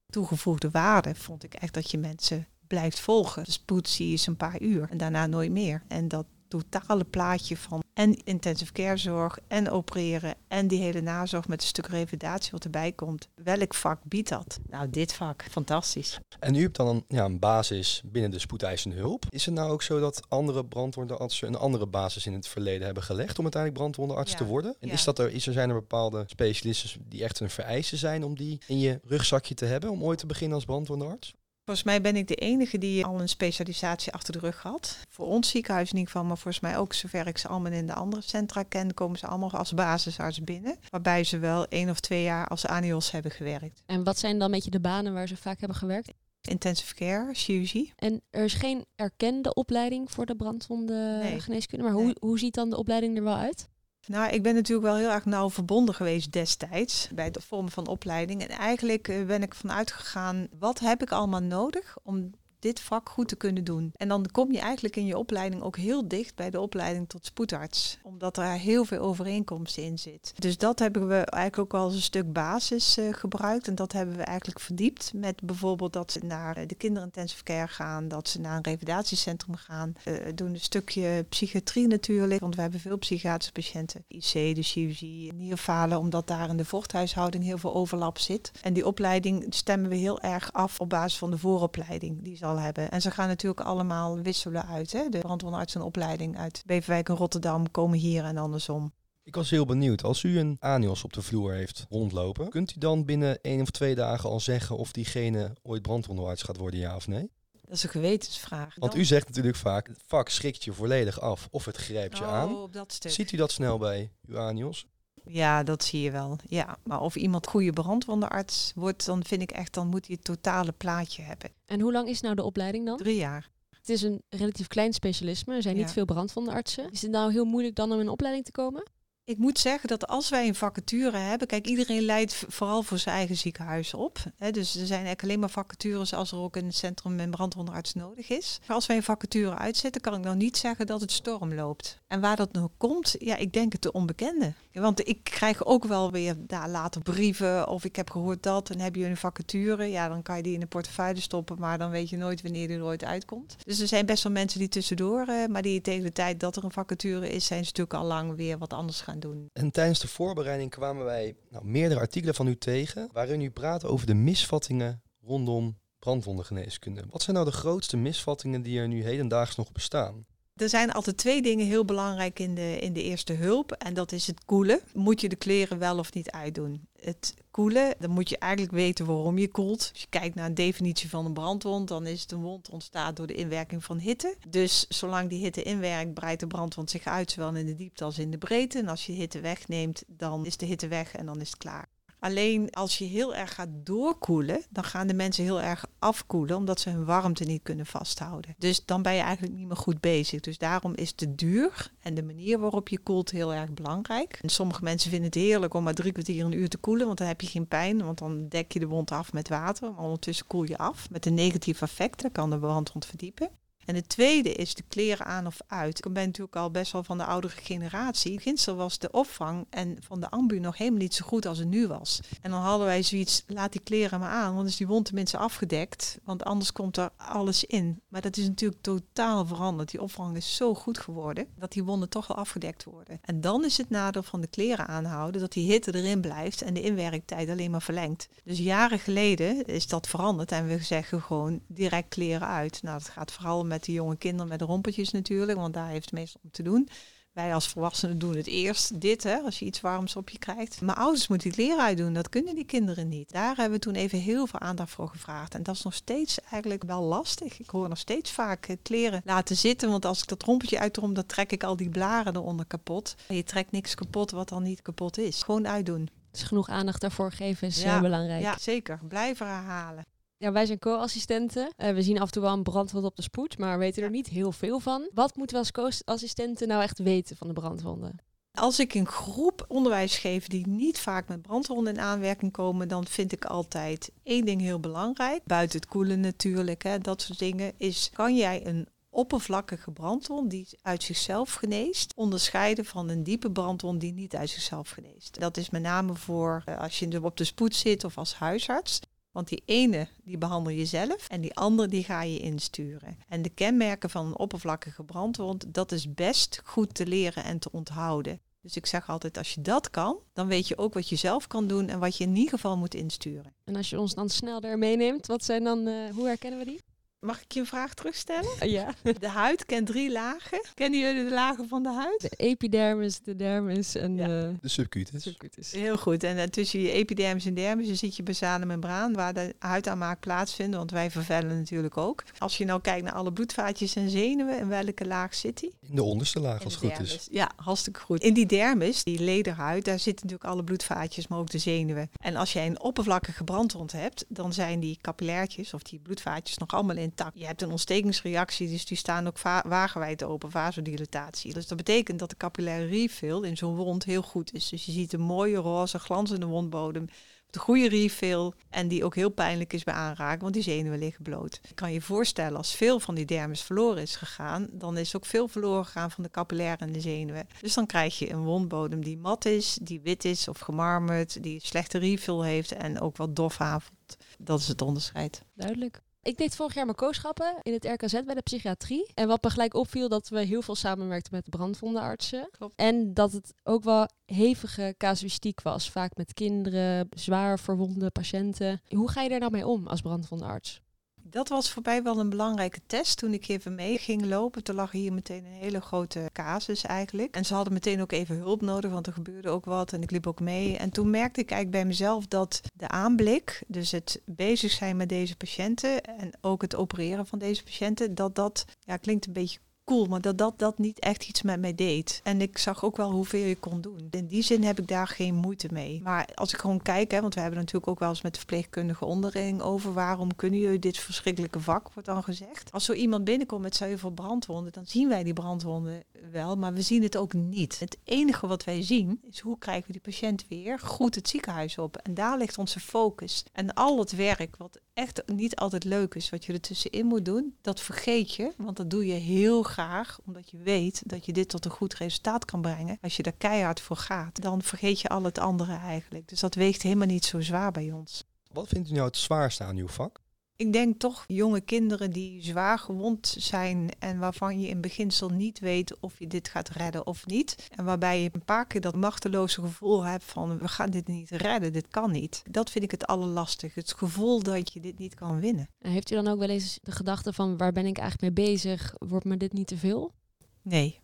[0.09, 3.43] Toegevoegde waarde vond ik echt dat je mensen blijft volgen.
[3.43, 5.83] De spoed zie je een paar uur en daarna nooit meer.
[5.87, 11.47] En dat totale plaatje van en intensive care zorg en opereren en die hele nazorg
[11.47, 13.27] met een stuk revalidatie wat erbij komt.
[13.35, 14.59] Welk vak biedt dat?
[14.69, 15.45] Nou, dit vak.
[15.51, 16.19] Fantastisch.
[16.39, 19.25] En u hebt dan een, ja, een basis binnen de spoedeisende hulp.
[19.29, 23.03] Is het nou ook zo dat andere brandwondenartsen een andere basis in het verleden hebben
[23.03, 24.37] gelegd om uiteindelijk brandwondenarts Ja.
[24.37, 24.75] te worden?
[24.79, 24.93] En Ja.
[24.93, 28.35] is dat er, is er zijn er bepaalde specialisten die echt een vereiste zijn om
[28.37, 31.33] die in je rugzakje te hebben om ooit te beginnen als brandwondenarts?
[31.67, 34.97] Volgens mij ben ik de enige die al een specialisatie achter de rug had.
[35.09, 37.87] Voor ons ziekenhuis in ieder geval, maar volgens mij ook zover ik ze allemaal in
[37.87, 40.75] de andere centra ken, komen ze allemaal als basisarts binnen.
[40.89, 43.83] Waarbij ze wel één of twee jaar als ANIOS hebben gewerkt.
[43.85, 46.11] En wat zijn dan een beetje de banen waar ze vaak hebben gewerkt?
[46.41, 47.93] Intensive care, chirurgie.
[47.95, 51.39] En er is geen erkende opleiding voor de brandwonden Nee.
[51.39, 51.83] geneeskunde.
[51.83, 53.69] Maar hoe, hoe ziet dan de opleiding er wel uit?
[54.07, 57.87] Nou, ik ben natuurlijk wel heel erg nauw verbonden geweest destijds bij de vorm van
[57.87, 58.41] opleiding.
[58.41, 63.09] En eigenlijk eh, ben ik vanuit gegaan, wat heb ik allemaal nodig om dit vak
[63.09, 63.91] goed te kunnen doen?
[63.95, 67.25] En dan kom je eigenlijk in je opleiding ook heel dicht bij de opleiding tot
[67.25, 70.33] spoedarts, omdat er heel veel overeenkomsten in zit.
[70.35, 73.67] Dus dat hebben we eigenlijk ook als een stuk basis eh, gebruikt.
[73.67, 77.67] En dat hebben we eigenlijk verdiept met bijvoorbeeld dat ze naar eh, de kinderintensive care
[77.67, 79.93] gaan, dat ze naar een revalidatiecentrum gaan.
[80.03, 84.05] We doen een stukje psychiatrie natuurlijk, want we hebben veel psychiatrische patiënten.
[84.07, 88.51] IC, de chirurgie, nierfalen, omdat daar in de vochthuishouding heel veel overlap zit.
[88.61, 92.45] En die opleiding stemmen we heel erg af op basis van de vooropleiding die ze
[92.47, 92.91] al hebben.
[92.91, 94.91] En ze gaan natuurlijk allemaal wisselen uit.
[94.91, 95.09] Hè?
[95.09, 98.93] De brandwondenartsenopleiding uit Beverwijk en Rotterdam komen hier en andersom.
[99.23, 102.79] Ik was heel benieuwd, als u een ANIOS op de vloer heeft rondlopen, kunt u
[102.79, 106.95] dan binnen één of twee dagen al zeggen of diegene ooit brandwondenarts gaat worden, ja
[106.95, 107.31] of nee?
[107.61, 108.75] Dat is een gewetensvraag.
[108.75, 112.23] Want u zegt natuurlijk vaak, het vak schrikt je volledig af of het grijpt je
[112.23, 112.69] Oh, aan.
[112.87, 114.87] Ziet u dat snel bij uw ANIOS?
[115.29, 116.37] Ja, dat zie je wel.
[116.47, 120.25] Ja, maar of iemand goede brandwondenarts wordt, dan vind ik echt, dan moet hij het
[120.25, 121.49] totale plaatje hebben.
[121.65, 122.97] En hoe lang is nou de opleiding dan?
[122.97, 123.49] Drie jaar.
[123.69, 125.55] Het is een relatief klein specialisme.
[125.55, 126.91] Er zijn niet veel brandwondenartsen.
[126.91, 128.83] Is het nou heel moeilijk dan om in een opleiding te komen?
[129.23, 133.15] Ik moet zeggen dat als wij een vacature hebben, kijk, iedereen leidt vooral voor zijn
[133.15, 134.23] eigen ziekenhuis op.
[134.37, 137.93] Hè, dus er zijn eigenlijk alleen maar vacatures als er ook een centrum en brandwondenarts
[137.93, 138.59] nodig is.
[138.67, 142.01] Maar als wij een vacature uitzetten, kan ik nou niet zeggen dat het storm loopt.
[142.07, 144.53] En waar dat nou komt, ja, ik denk het de onbekende.
[144.73, 148.79] Want ik krijg ook wel weer daar later brieven of ik heb gehoord dat en
[148.79, 149.85] heb je een vacature.
[149.85, 152.67] Ja, dan kan je die in de portefeuille stoppen, maar dan weet je nooit wanneer
[152.67, 153.55] die er ooit uitkomt.
[153.63, 156.55] Dus er zijn best wel mensen die tussendoor, eh, maar die tegen de tijd dat
[156.55, 159.49] er een vacature is, zijn ze natuurlijk al lang weer wat anders gaan doen.
[159.53, 163.85] En tijdens de voorbereiding kwamen wij nou, meerdere artikelen van u tegen waarin u praat
[163.85, 167.03] over de misvattingen rondom brandwondengeneeskunde.
[167.09, 170.25] Wat zijn nou de grootste misvattingen die er nu hedendaags nog bestaan?
[170.57, 173.71] Er zijn altijd twee dingen heel belangrijk in de, in de eerste hulp.
[173.71, 174.79] En dat is het koelen.
[174.93, 176.87] Moet je de kleren wel of niet uitdoen?
[176.99, 179.89] Het koelen, dan moet je eigenlijk weten waarom je koelt.
[179.91, 183.15] Als je kijkt naar een definitie van een brandwond, dan is het een wond ontstaat
[183.15, 184.35] door de inwerking van hitte.
[184.47, 188.19] Dus zolang die hitte inwerkt, breidt de brandwond zich uit, zowel in de diepte als
[188.19, 188.79] in de breedte.
[188.79, 191.89] En als je hitte wegneemt, dan is de hitte weg en dan is het klaar.
[192.19, 196.79] Alleen als je heel erg gaat doorkoelen, dan gaan de mensen heel erg afkoelen, omdat
[196.79, 198.55] ze hun warmte niet kunnen vasthouden.
[198.57, 200.39] Dus dan ben je eigenlijk niet meer goed bezig.
[200.39, 204.39] Dus daarom is de duur en de manier waarop je koelt heel erg belangrijk.
[204.41, 207.17] En sommige mensen vinden het heerlijk om maar drie kwartier een uur te koelen, want
[207.17, 209.91] dan heb je geen pijn, want dan dek je de wond af met water.
[209.91, 213.49] Maar ondertussen koel je af met een negatief effect, dan kan de brandwond verdiepen.
[213.87, 216.05] En het tweede is de kleren aan of uit.
[216.05, 218.39] Ik ben natuurlijk al best wel van de oudere generatie.
[218.39, 221.67] Gisteren was de opvang en van de ambu nog helemaal niet zo goed als het
[221.67, 222.19] nu was.
[222.41, 225.37] En dan hadden wij zoiets, laat die kleren maar aan, want is die wond tenminste
[225.37, 226.17] afgedekt.
[226.23, 228.01] Want anders komt er alles in.
[228.07, 229.91] Maar dat is natuurlijk totaal veranderd.
[229.91, 233.19] Die opvang is zo goed geworden dat die wonden toch wel afgedekt worden.
[233.21, 236.73] En dan is het nadeel van de kleren aanhouden dat die hitte erin blijft en
[236.73, 238.27] de inwerktijd alleen maar verlengt.
[238.43, 242.81] Dus jaren geleden is dat veranderd en we zeggen gewoon direct kleren uit.
[242.81, 246.05] Nou, dat gaat vooral met de jonge kinderen met de rompertjes natuurlijk, want daar heeft
[246.05, 246.89] het meestal om te doen.
[247.37, 250.81] Wij als volwassenen doen het eerst, dit hè, als je iets warms op je krijgt.
[250.81, 253.31] Maar ouders moeten die kleren uitdoen, dat kunnen die kinderen niet.
[253.31, 255.53] Daar hebben we toen even heel veel aandacht voor gevraagd.
[255.53, 257.59] En dat is nog steeds eigenlijk wel lastig.
[257.59, 261.13] Ik hoor nog steeds vaak eh, kleren laten zitten, want als ik dat rompertje uitrom,
[261.13, 263.15] dan trek ik al die blaren eronder kapot.
[263.27, 265.43] En je trekt niks kapot wat dan niet kapot is.
[265.43, 266.09] Gewoon uitdoen.
[266.31, 268.41] Dus genoeg aandacht daarvoor geven is Ja, eh, belangrijk.
[268.41, 268.99] Ja, zeker.
[269.07, 270.05] Blijven herhalen.
[270.39, 271.69] Ja, wij zijn co-assistenten.
[271.75, 274.09] Eh, we zien af en toe wel een brandwond op de spoed, maar weten er
[274.09, 275.09] niet heel veel van.
[275.13, 278.15] Wat moeten we als co-assistenten nou echt weten van de brandwonden?
[278.51, 283.05] Als ik een groep onderwijs geef die niet vaak met brandwonden in aanwerking komen, dan
[283.05, 285.41] vind ik altijd één ding heel belangrijk.
[285.45, 287.73] Buiten het koelen natuurlijk, hè, dat soort dingen.
[287.77, 294.01] Is kan jij een oppervlakkige brandwond die uit zichzelf geneest, onderscheiden van een diepe brandwond
[294.01, 295.39] die niet uit zichzelf geneest.
[295.39, 298.99] Dat is met name voor eh, als je op de spoed zit of als huisarts.
[299.31, 303.17] Want die ene die behandel je zelf en die andere die ga je insturen.
[303.27, 307.71] En de kenmerken van een oppervlakkige brandwond, dat is best goed te leren en te
[307.71, 308.39] onthouden.
[308.61, 311.47] Dus ik zeg altijd, als je dat kan, dan weet je ook wat je zelf
[311.47, 313.53] kan doen en wat je in ieder geval moet insturen.
[313.63, 316.65] En als je ons dan snel daar meeneemt, wat zijn dan, uh, hoe herkennen we
[316.65, 316.81] die?
[317.19, 318.69] Mag ik je een vraag terugstellen?
[318.69, 318.93] Ja.
[319.19, 320.61] De huid kent drie lagen.
[320.73, 322.21] Kennen jullie de lagen van de huid?
[322.21, 324.27] De epidermis, de dermis en ja.
[324.27, 325.23] de, de subcutis.
[325.23, 325.71] subcutis.
[325.71, 326.23] Heel goed.
[326.23, 330.75] En uh, tussen je epidermis en dermis zit je basale membraan waar de huidaanmaak plaatsvindt.
[330.75, 332.23] Want wij vervellen natuurlijk ook.
[332.37, 335.73] Als je nou kijkt naar alle bloedvaatjes en zenuwen, in welke laag zit die?
[335.89, 337.15] In de onderste laag, als het goed dermis.
[337.15, 337.27] is.
[337.31, 338.21] Ja, hartstikke goed.
[338.21, 342.09] In die dermis, die lederhuid, daar zitten natuurlijk alle bloedvaatjes, maar ook de zenuwen.
[342.17, 346.69] En als jij een oppervlakkige brandwond hebt, dan zijn die capillairtjes of die bloedvaatjes nog
[346.69, 346.95] allemaal
[347.33, 351.53] Je hebt een ontstekingsreactie, dus die staan ook wagenwijd open, vasodilatatie.
[351.53, 354.69] Dus dat betekent dat de capillaire refill in zo'n wond heel goed is.
[354.69, 357.07] Dus je ziet een mooie roze glanzende wondbodem,
[357.49, 361.23] de goede refill en die ook heel pijnlijk is bij aanraken, want die zenuwen liggen
[361.23, 361.59] bloot.
[361.67, 365.25] Je kan je voorstellen, als veel van die dermis verloren is gegaan, dan is ook
[365.25, 367.47] veel verloren gegaan van de capillaire en de zenuwen.
[367.61, 371.59] Dus dan krijg je een wondbodem die mat is, die wit is of gemarmerd, die
[371.63, 374.17] slechte refill heeft en ook wat dof aanvoelt.
[374.37, 375.43] Dat is het onderscheid.
[375.53, 376.01] Duidelijk.
[376.27, 379.11] Ik deed vorig jaar mijn kooschappen in het RKZ bij de psychiatrie.
[379.13, 382.49] En wat me gelijk opviel, dat we heel veel samenwerkten met brandwondenartsen.
[382.51, 382.73] Klopt.
[382.75, 385.91] En dat het ook wel hevige casuïstiek was.
[385.91, 388.81] Vaak met kinderen, zwaar verwonde patiënten.
[388.87, 390.81] Hoe ga je daar nou mee om als brandwondenarts?
[391.29, 394.63] Dat was voor mij wel een belangrijke test toen ik even mee ging lopen.
[394.63, 397.35] Toen lag hier meteen een hele grote casus eigenlijk.
[397.35, 400.11] En ze hadden meteen ook even hulp nodig, want er gebeurde ook wat en ik
[400.11, 400.77] liep ook mee.
[400.77, 405.09] En toen merkte ik eigenlijk bij mezelf dat de aanblik, dus het bezig zijn met
[405.09, 409.59] deze patiënten en ook het opereren van deze patiënten, dat dat, ja, klinkt een beetje
[409.87, 412.21] cool, maar dat, dat dat niet echt iets met mij deed.
[412.23, 414.07] En ik zag ook wel hoeveel je kon doen.
[414.11, 416.01] In die zin heb ik daar geen moeite mee.
[416.03, 418.39] Maar als ik gewoon kijk, hè, want we hebben natuurlijk ook wel eens met de
[418.39, 422.71] verpleegkundige onderling over waarom kunnen jullie dit verschrikkelijke vak, wordt dan gezegd.
[422.71, 426.81] Als zo iemand binnenkomt met zoveel brandwonden, dan zien wij die brandwonden wel, maar we
[426.81, 427.79] zien het ook niet.
[427.79, 431.77] Het enige wat wij zien is hoe krijgen we die patiënt weer goed het ziekenhuis
[431.77, 431.97] op.
[431.97, 433.45] En daar ligt onze focus.
[433.53, 437.25] En al het werk wat echt niet altijd leuk is, wat je er tussenin moet
[437.25, 439.76] doen, dat vergeet je, want dat doe je heel graag,
[440.25, 442.97] omdat je weet dat je dit tot een goed resultaat kan brengen.
[443.01, 446.27] Als je daar keihard voor gaat, dan vergeet je al het andere eigenlijk.
[446.27, 448.23] Dus dat weegt helemaal niet zo zwaar bij ons.
[448.51, 450.19] Wat vindt u nou het zwaarste aan uw vak?
[450.57, 455.59] Ik denk toch jonge kinderen die zwaar gewond zijn en waarvan je in beginsel niet
[455.59, 457.67] weet of je dit gaat redden of niet.
[457.75, 461.29] En waarbij je een paar keer dat machteloze gevoel hebt van we gaan dit niet
[461.29, 462.43] redden, dit kan niet.
[462.49, 463.75] Dat vind ik het allerlastig.
[463.75, 465.69] Het gevoel dat je dit niet kan winnen.
[465.79, 468.47] En heeft u dan ook wel eens de gedachte van waar ben ik eigenlijk mee
[468.47, 468.93] bezig?
[468.97, 470.13] Wordt me dit niet te veel?
[470.61, 470.99] Nee,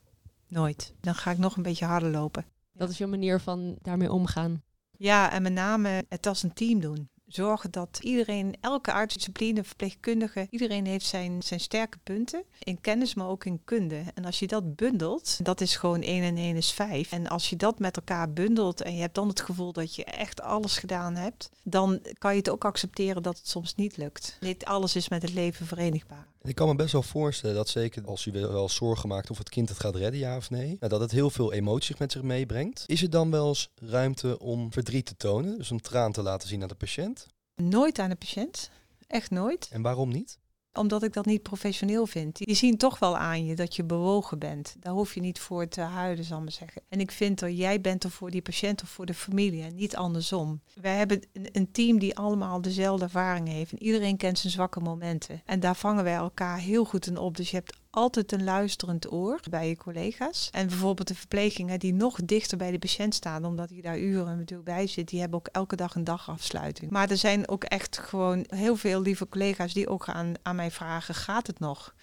[0.48, 0.94] nooit.
[1.00, 2.46] Dan ga ik nog een beetje harder lopen.
[2.72, 4.63] Dat is je manier van daarmee omgaan.
[4.98, 10.48] Ja, en met name het als een team doen zorgen dat iedereen, elke artsdiscipline, verpleegkundige,
[10.50, 14.04] iedereen heeft zijn, zijn sterke punten in kennis, maar ook in kunde.
[14.13, 17.12] En als je dat bundelt, dat is gewoon 1 en 1 is 5.
[17.12, 20.04] En als je dat met elkaar bundelt en je hebt dan het gevoel dat je
[20.04, 24.38] echt alles gedaan hebt, dan kan je het ook accepteren dat het soms niet lukt.
[24.39, 26.28] Niet alles is met het leven verenigbaar.
[26.48, 29.50] Ik kan me best wel voorstellen dat zeker als u wel zorgen maakt of het
[29.50, 32.84] kind het gaat redden, ja of nee, dat het heel veel emoties met zich meebrengt.
[32.88, 36.48] Is er dan wel eens ruimte om verdriet te tonen, dus om traan te laten
[36.48, 37.28] zien aan de patiënt?
[37.56, 38.70] Nooit aan de patiënt.
[39.08, 39.70] Echt nooit.
[39.72, 40.38] En waarom niet?
[40.74, 42.38] Omdat ik dat niet professioneel vind.
[42.38, 44.76] Die zien toch wel aan je dat je bewogen bent.
[44.80, 46.82] Daar hoef je niet voor te huilen, zal ik maar zeggen.
[46.90, 49.76] En ik vind dat jij bent er voor die patiënt of voor de familie en
[49.76, 50.62] niet andersom.
[50.82, 53.72] Wij hebben een, team die allemaal dezelfde ervaringen heeft.
[53.72, 55.42] En iedereen kent zijn zwakke momenten.
[55.46, 57.38] En daar vangen wij elkaar heel goed in op.
[57.38, 60.50] Dus je hebt altijd een luisterend oor bij je collega's.
[60.52, 64.38] En bijvoorbeeld de verplegingen die nog dichter bij de patiënt staan, omdat hij daar uren
[64.38, 66.92] natuurlijk bij zit, die hebben ook elke dag een dagafsluiting.
[66.92, 70.72] Maar er zijn ook echt gewoon heel veel lieve collega's die ook aan, aan mij
[70.72, 71.96] vragen, gaat het nog?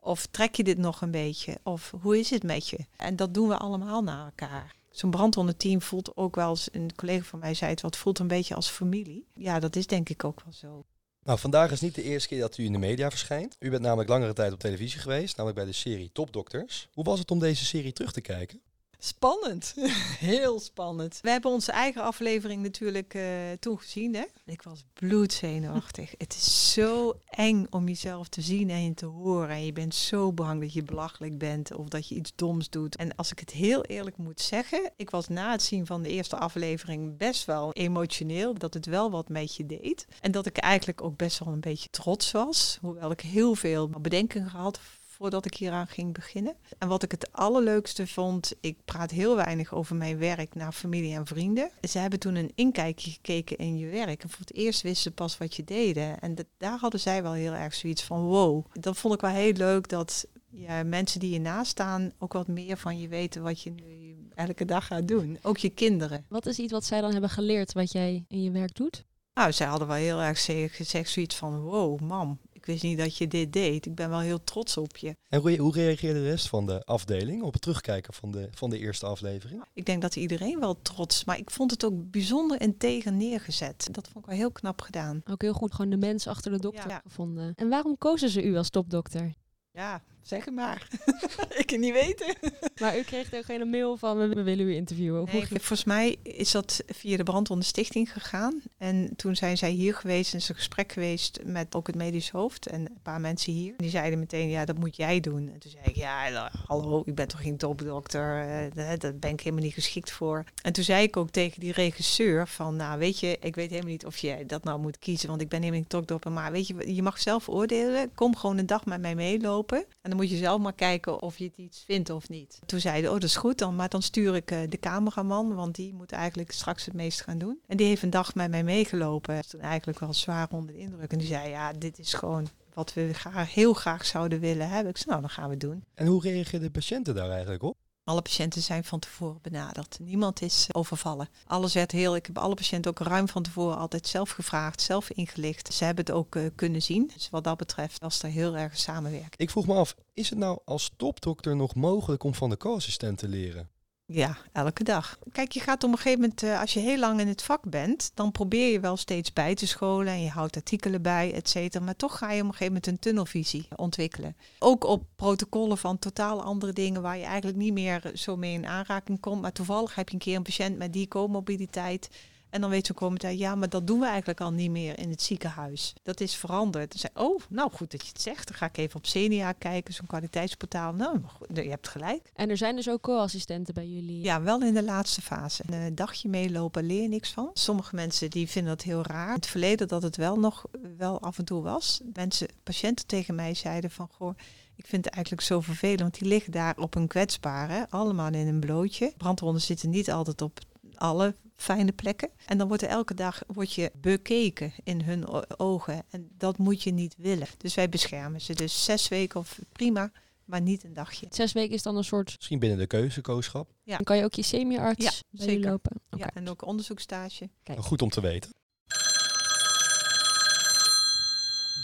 [0.00, 1.58] Of trek je dit nog een beetje?
[1.62, 2.78] Of hoe is het met je?
[2.96, 4.74] En dat doen we allemaal naar elkaar.
[4.90, 8.26] Zo'n brandwondenteam voelt ook wel eens, een collega van mij zei het wat, voelt een
[8.26, 9.26] beetje als familie.
[9.34, 10.84] Ja, dat is denk ik ook wel zo.
[11.24, 13.56] Nou, vandaag is niet de eerste keer dat u in de media verschijnt.
[13.58, 16.88] U bent namelijk langere tijd op televisie geweest, namelijk bij de serie Topdokters.
[16.92, 18.60] Hoe was het om deze serie terug te kijken?
[19.04, 19.74] Spannend.
[20.18, 21.18] Heel spannend.
[21.22, 23.24] We hebben onze eigen aflevering natuurlijk uh,
[23.60, 24.14] toen gezien.
[24.14, 24.24] Hè?
[24.44, 26.14] Ik was bloedzenuwachtig.
[26.18, 29.48] het is zo eng om jezelf te zien en te horen.
[29.48, 32.96] En je bent zo bang dat je belachelijk bent of dat je iets doms doet.
[32.96, 36.08] En als ik het heel eerlijk moet zeggen, ik was na het zien van de
[36.08, 38.54] eerste aflevering best wel emotioneel.
[38.54, 40.06] Dat het wel wat met je deed.
[40.20, 42.78] En dat ik eigenlijk ook best wel een beetje trots was.
[42.80, 44.80] Hoewel ik heel veel bedenken gehad
[45.24, 46.54] voordat ik hieraan ging beginnen.
[46.78, 51.14] En wat ik het allerleukste vond, ik praat heel weinig over mijn werk naar familie
[51.14, 51.70] en vrienden.
[51.88, 54.22] Ze hebben toen een inkijkje gekeken in je werk.
[54.22, 56.20] En voor het eerst wisten ze pas wat je deden.
[56.20, 58.64] En dat, daar hadden zij wel heel erg zoiets van, wow.
[58.72, 62.48] Dat vond ik wel heel leuk dat ja, mensen die je naast staan ook wat
[62.48, 65.38] meer van je weten wat je nu elke dag gaat doen.
[65.42, 66.24] Ook je kinderen.
[66.28, 69.04] Wat is iets wat zij dan hebben geleerd wat jij in je werk doet?
[69.34, 72.98] Nou, zij hadden wel heel erg ze- gezegd zoiets van, wow, mam, ik wist niet
[72.98, 73.86] dat je dit deed.
[73.86, 75.16] Ik ben wel heel trots op je.
[75.28, 78.70] En hoe, hoe reageerde de rest van de afdeling op het terugkijken van de, van
[78.70, 79.64] de eerste aflevering?
[79.72, 83.88] Ik denk dat iedereen wel trots, maar ik vond het ook bijzonder integer neergezet.
[83.90, 85.20] Dat vond ik wel heel knap gedaan.
[85.24, 87.00] Ook heel goed gewoon de mens achter de dokter Ja.
[87.04, 87.52] gevonden.
[87.54, 89.32] En waarom kozen ze u als topdokter?
[89.70, 90.88] Ja, zeg het maar.
[91.60, 92.34] ik kan niet weten.
[92.80, 95.20] Maar u kreeg er geen mail van, we willen u interviewen.
[95.20, 98.62] Hoe Nee, volgens mij is dat via de Brandwonde Stichting gegaan.
[98.78, 102.30] En toen zijn zij hier geweest en is een gesprek geweest met ook het medisch
[102.30, 103.74] hoofd en een paar mensen hier.
[103.76, 105.48] Die zeiden meteen, ja, dat moet jij doen.
[105.52, 108.40] En toen zei ik, ja, hallo, ik ben toch geen topdokter.
[108.48, 110.44] eh, daar- daar ben ik helemaal niet geschikt voor.
[110.62, 113.90] En toen zei ik ook tegen die regisseur van, nou, weet je, ik weet helemaal
[113.90, 116.32] niet of je dat nou moet kiezen, want ik ben helemaal niet topdokter.
[116.32, 118.14] Maar weet je, je mag zelf oordelen.
[118.14, 119.84] Kom gewoon een dag met mij meelopen.
[120.02, 122.60] En dan moet je zelf maar kijken of je het iets vindt of niet.
[122.66, 123.76] Toen zeiden, oh, dat is goed dan.
[123.76, 127.38] Maar dan stuur ik eh, de cameraman, want die moet eigenlijk straks het meest gaan
[127.38, 127.58] doen.
[127.66, 129.48] En die heeft een dag met mij meegelopen.
[129.48, 131.12] Toen eigenlijk wel zwaar onder de indruk.
[131.12, 134.90] En die zei, ja, dit is gewoon wat we heel graag zouden willen hebben.
[134.90, 135.84] Ik zei, nou, dan gaan we doen.
[135.94, 137.76] En hoe reageerden de patiënten daar eigenlijk op?
[138.04, 139.98] Alle patiënten zijn van tevoren benaderd.
[140.00, 141.28] Niemand is eh, overvallen.
[141.46, 142.16] Alles werd heel.
[142.16, 145.74] Ik heb alle patiënten ook ruim van tevoren altijd zelf gevraagd, zelf ingelicht.
[145.74, 147.10] Ze hebben het ook eh, kunnen zien.
[147.14, 149.36] Dus wat dat betreft was er heel erg samenwerking.
[149.36, 153.18] Ik vroeg me af, is het nou als topdokter nog mogelijk om van de co-assistent
[153.18, 153.68] te leren?
[154.06, 155.18] Ja, elke dag.
[155.32, 157.70] Kijk, je gaat op een gegeven moment, eh, als je heel lang in het vak
[157.70, 161.48] bent, dan probeer je wel steeds bij te scholen en je houdt artikelen bij, et
[161.48, 161.84] cetera.
[161.84, 164.36] Maar toch ga je op een gegeven moment een tunnelvisie ontwikkelen.
[164.58, 168.66] Ook op protocollen van totaal andere dingen waar je eigenlijk niet meer zo mee in
[168.66, 169.40] aanraking komt.
[169.40, 172.08] Maar toevallig heb je een keer een patiënt met die comorbiditeit.
[172.54, 175.10] En dan weet zo'n comité, ja, maar dat doen we eigenlijk al niet meer in
[175.10, 175.94] het ziekenhuis.
[176.02, 176.90] Dat is veranderd.
[176.90, 178.48] Dan zei oh, nou goed dat je het zegt.
[178.48, 180.92] Dan ga ik even op Senia kijken, zo'n kwaliteitsportaal.
[180.92, 182.30] Nou, goed, je hebt gelijk.
[182.34, 184.22] En er zijn dus ook co-assistenten bij jullie.
[184.22, 185.62] Ja, wel in de laatste fase.
[185.66, 187.50] Een dagje meelopen leer je niks van.
[187.54, 189.28] Sommige mensen die vinden dat heel raar.
[189.28, 190.64] In het verleden dat het wel nog
[190.96, 192.00] wel af en toe was.
[192.12, 194.36] Mensen, patiënten tegen mij zeiden van goh,
[194.74, 198.46] ik vind het eigenlijk zo vervelend, want die liggen daar op een kwetsbare, allemaal in
[198.46, 199.12] een blootje.
[199.16, 200.58] Brandwonden zitten niet altijd op
[200.94, 202.30] alle fijne plekken.
[202.46, 205.24] En dan wordt er elke dag wordt je bekeken in hun
[205.58, 206.02] ogen.
[206.10, 207.46] En dat moet je niet willen.
[207.58, 208.54] Dus wij beschermen ze.
[208.54, 210.10] Dus zes weken of prima,
[210.44, 211.26] maar niet een dagje.
[211.30, 212.34] Zes weken is dan een soort...
[212.36, 213.70] Misschien binnen de keuzekooschap.
[213.82, 213.96] Ja.
[213.96, 215.12] Dan kan je ook je semi-arts Ja,
[215.46, 215.70] zeker.
[215.70, 216.00] lopen.
[216.10, 216.24] Oké.
[216.24, 217.50] Ja, en ook onderzoekstage.
[217.62, 217.78] Kijk.
[217.80, 218.50] Goed om te weten.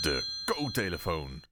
[0.03, 1.43] De co-telefoon.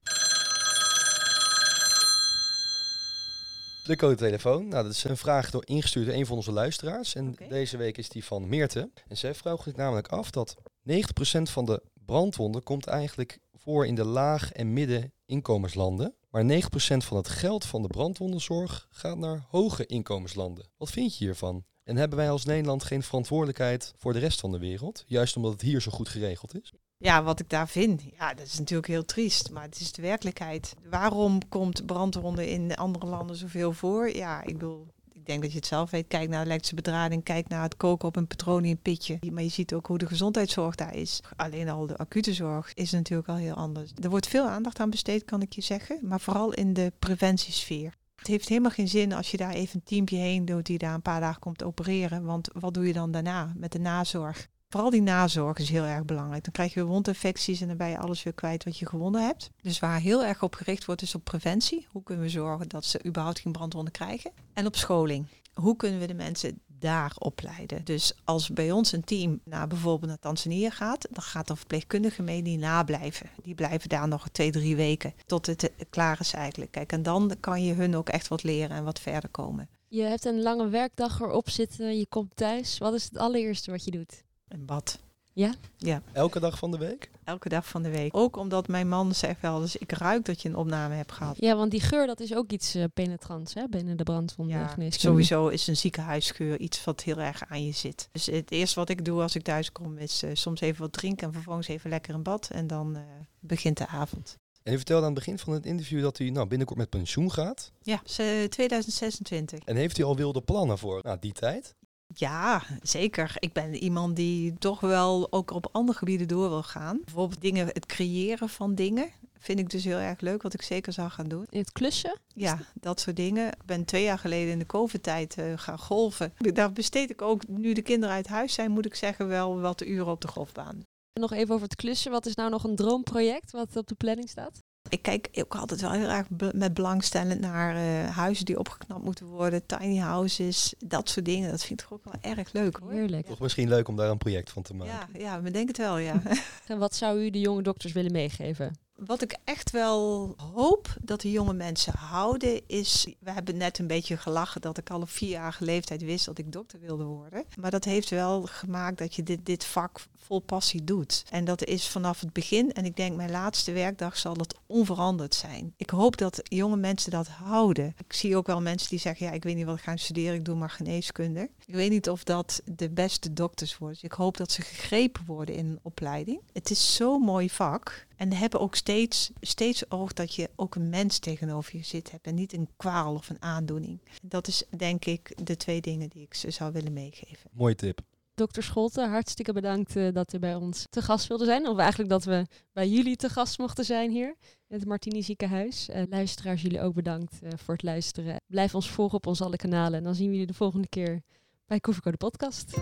[3.88, 4.68] De codetelefoon.
[4.68, 7.14] Nou, dat is een vraag door ingestuurd door een van onze luisteraars.
[7.14, 8.90] En deze week is die van Meerte.
[9.06, 13.94] En zij vraagt zich namelijk af dat 90% van de brandwonden komt eigenlijk voor in
[13.94, 16.14] de laag- en middeninkomenslanden.
[16.30, 20.70] Maar 9% van het geld van de brandwondenzorg gaat naar hoge inkomenslanden.
[20.76, 21.64] Wat vind je hiervan?
[21.84, 25.04] En hebben wij als Nederland geen verantwoordelijkheid voor de rest van de wereld?
[25.06, 26.67] Juist omdat het hier zo goed geregeld is?
[27.00, 30.02] Ja, wat ik daar vind, ja, dat is natuurlijk heel triest, maar het is de
[30.02, 30.74] werkelijkheid.
[30.90, 34.16] Waarom komt brandwonden in andere landen zoveel voor?
[34.16, 36.08] Ja, ik bedoel, ik denk dat je het zelf weet.
[36.08, 39.18] Kijk naar de elektrische bedrading, kijk naar het koken op een petroleumpitje.
[39.32, 41.20] Maar je ziet ook hoe de gezondheidszorg daar is.
[41.36, 43.92] Alleen al de acute zorg is natuurlijk al heel anders.
[44.02, 47.94] Er wordt veel aandacht aan besteed, kan ik je zeggen, maar vooral in de preventiesfeer.
[48.16, 50.94] Het heeft helemaal geen zin als je daar even een teampje heen doet die daar
[50.94, 52.24] een paar dagen komt opereren.
[52.24, 54.48] Want wat doe je dan daarna met de nazorg?
[54.70, 56.44] Vooral die nazorg is heel erg belangrijk.
[56.44, 59.26] Dan krijg je weer wondinfecties en dan ben je alles weer kwijt wat je gewonnen
[59.26, 59.50] hebt.
[59.62, 61.86] Dus waar heel erg op gericht wordt is op preventie.
[61.90, 64.30] Hoe kunnen we zorgen dat ze überhaupt geen brandwonden krijgen?
[64.52, 65.26] En op scholing.
[65.54, 67.84] Hoe kunnen we de mensen daar opleiden?
[67.84, 72.22] Dus als bij ons een team naar bijvoorbeeld naar Tanzania gaat, dan gaat er verpleegkundige
[72.22, 73.30] mee die nablijven.
[73.42, 76.70] Die blijven daar nog twee, drie weken tot het eh, klaar is eigenlijk.
[76.70, 79.68] Kijk, en dan kan je hun ook echt wat leren en wat verder komen.
[79.88, 82.78] Je hebt een lange werkdag erop zitten, je komt thuis.
[82.78, 84.26] Wat is het allereerste wat je doet?
[84.48, 84.98] Een bad.
[85.38, 85.54] Ja?
[85.76, 86.02] Ja.
[86.12, 87.10] Elke dag van de week?
[87.24, 88.16] Elke dag van de week.
[88.16, 91.36] Ook omdat mijn man zegt wel, dus ik ruik dat je een opname hebt gehad.
[91.38, 94.98] Ja, want die geur dat is ook iets eh, penetrants hè, binnen de brandwondengeneeskunde.
[94.98, 98.08] sowieso is een ziekenhuisgeur iets wat heel erg aan je zit.
[98.12, 100.92] Dus het eerste wat ik doe als ik thuis kom is eh, soms even wat
[100.92, 103.02] drinken en vervolgens even lekker een bad en dan eh,
[103.40, 104.38] begint de avond.
[104.68, 107.32] En u vertelde aan het begin van het interview dat u nou, binnenkort met pensioen
[107.32, 107.72] gaat.
[107.82, 109.64] Ja, dus, eh, 2026.
[109.64, 111.74] En heeft u al wilde plannen voor nou, die tijd?
[112.14, 113.36] Ja, zeker.
[113.38, 117.00] Ik ben iemand die toch wel ook op andere gebieden door wil gaan.
[117.04, 119.10] Bijvoorbeeld dingen, het creëren van dingen.
[119.38, 121.46] Vind ik dus heel erg leuk, wat ik zeker zal gaan doen.
[121.48, 122.18] In het klussen?
[122.34, 123.46] Ja, dat soort dingen.
[123.48, 126.32] Ik ben twee jaar geleden in de COVID-tijd uh, gaan golven.
[126.36, 129.82] Daar besteed ik ook, nu de kinderen uit huis zijn, moet ik zeggen, wel wat
[129.82, 130.82] uren op de golfbaan.
[131.20, 132.10] Nog even over het klussen.
[132.10, 134.58] Wat is nou nog een droomproject wat op de planning staat?
[134.88, 139.26] Ik kijk ook altijd wel heel erg met belangstellend naar uh, huizen die opgeknapt moeten
[139.26, 141.50] worden, tiny houses, dat soort dingen.
[141.50, 142.90] Dat vind ik ook wel erg leuk hoor.
[142.90, 143.26] Heerlijk.
[143.26, 145.08] Toch misschien leuk om daar een project van te maken.
[145.12, 146.22] Ja, ja we denken het wel, ja.
[146.66, 148.87] en wat zou u de jonge dokters willen meegeven?
[149.06, 153.86] Wat ik echt wel hoop dat de jonge mensen houden is, we hebben net een
[153.86, 157.44] beetje gelachen dat ik al op vierjarige leeftijd wist dat ik dokter wilde worden.
[157.60, 161.24] Maar dat heeft wel gemaakt dat je dit, dit vak vol passie doet.
[161.30, 165.34] En dat is vanaf het begin, en ik denk mijn laatste werkdag zal het onveranderd
[165.34, 165.74] zijn.
[165.76, 167.94] Ik hoop dat jonge mensen dat houden.
[167.98, 170.34] Ik zie ook wel mensen die zeggen, ja ik weet niet wat ik ga studeren,
[170.34, 171.50] ik doe maar geneeskunde.
[171.66, 173.98] Ik weet niet of dat de beste dokters worden.
[174.02, 176.40] ik hoop dat ze gegrepen worden in een opleiding.
[176.52, 178.06] Het is zo'n mooi vak.
[178.18, 182.26] En hebben ook steeds, steeds oog dat je ook een mens tegenover je zit hebt
[182.26, 184.00] en niet een kwaal of een aandoening.
[184.22, 187.50] Dat is denk ik de twee dingen die ik ze zou willen meegeven.
[187.52, 188.00] Mooie tip.
[188.34, 191.68] Dokter Scholten, hartstikke bedankt uh, dat u bij ons te gast wilde zijn.
[191.68, 194.34] Of eigenlijk dat we bij jullie te gast mochten zijn hier
[194.68, 195.88] in het Martini ziekenhuis.
[195.88, 198.36] Uh, luisteraars, jullie ook bedankt uh, voor het luisteren.
[198.46, 201.22] Blijf ons volgen op onze alle kanalen en dan zien we jullie de volgende keer
[201.66, 202.78] bij Koffieko de podcast.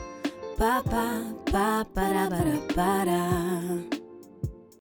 [0.57, 3.95] Pa, pa, pa, para, para, para.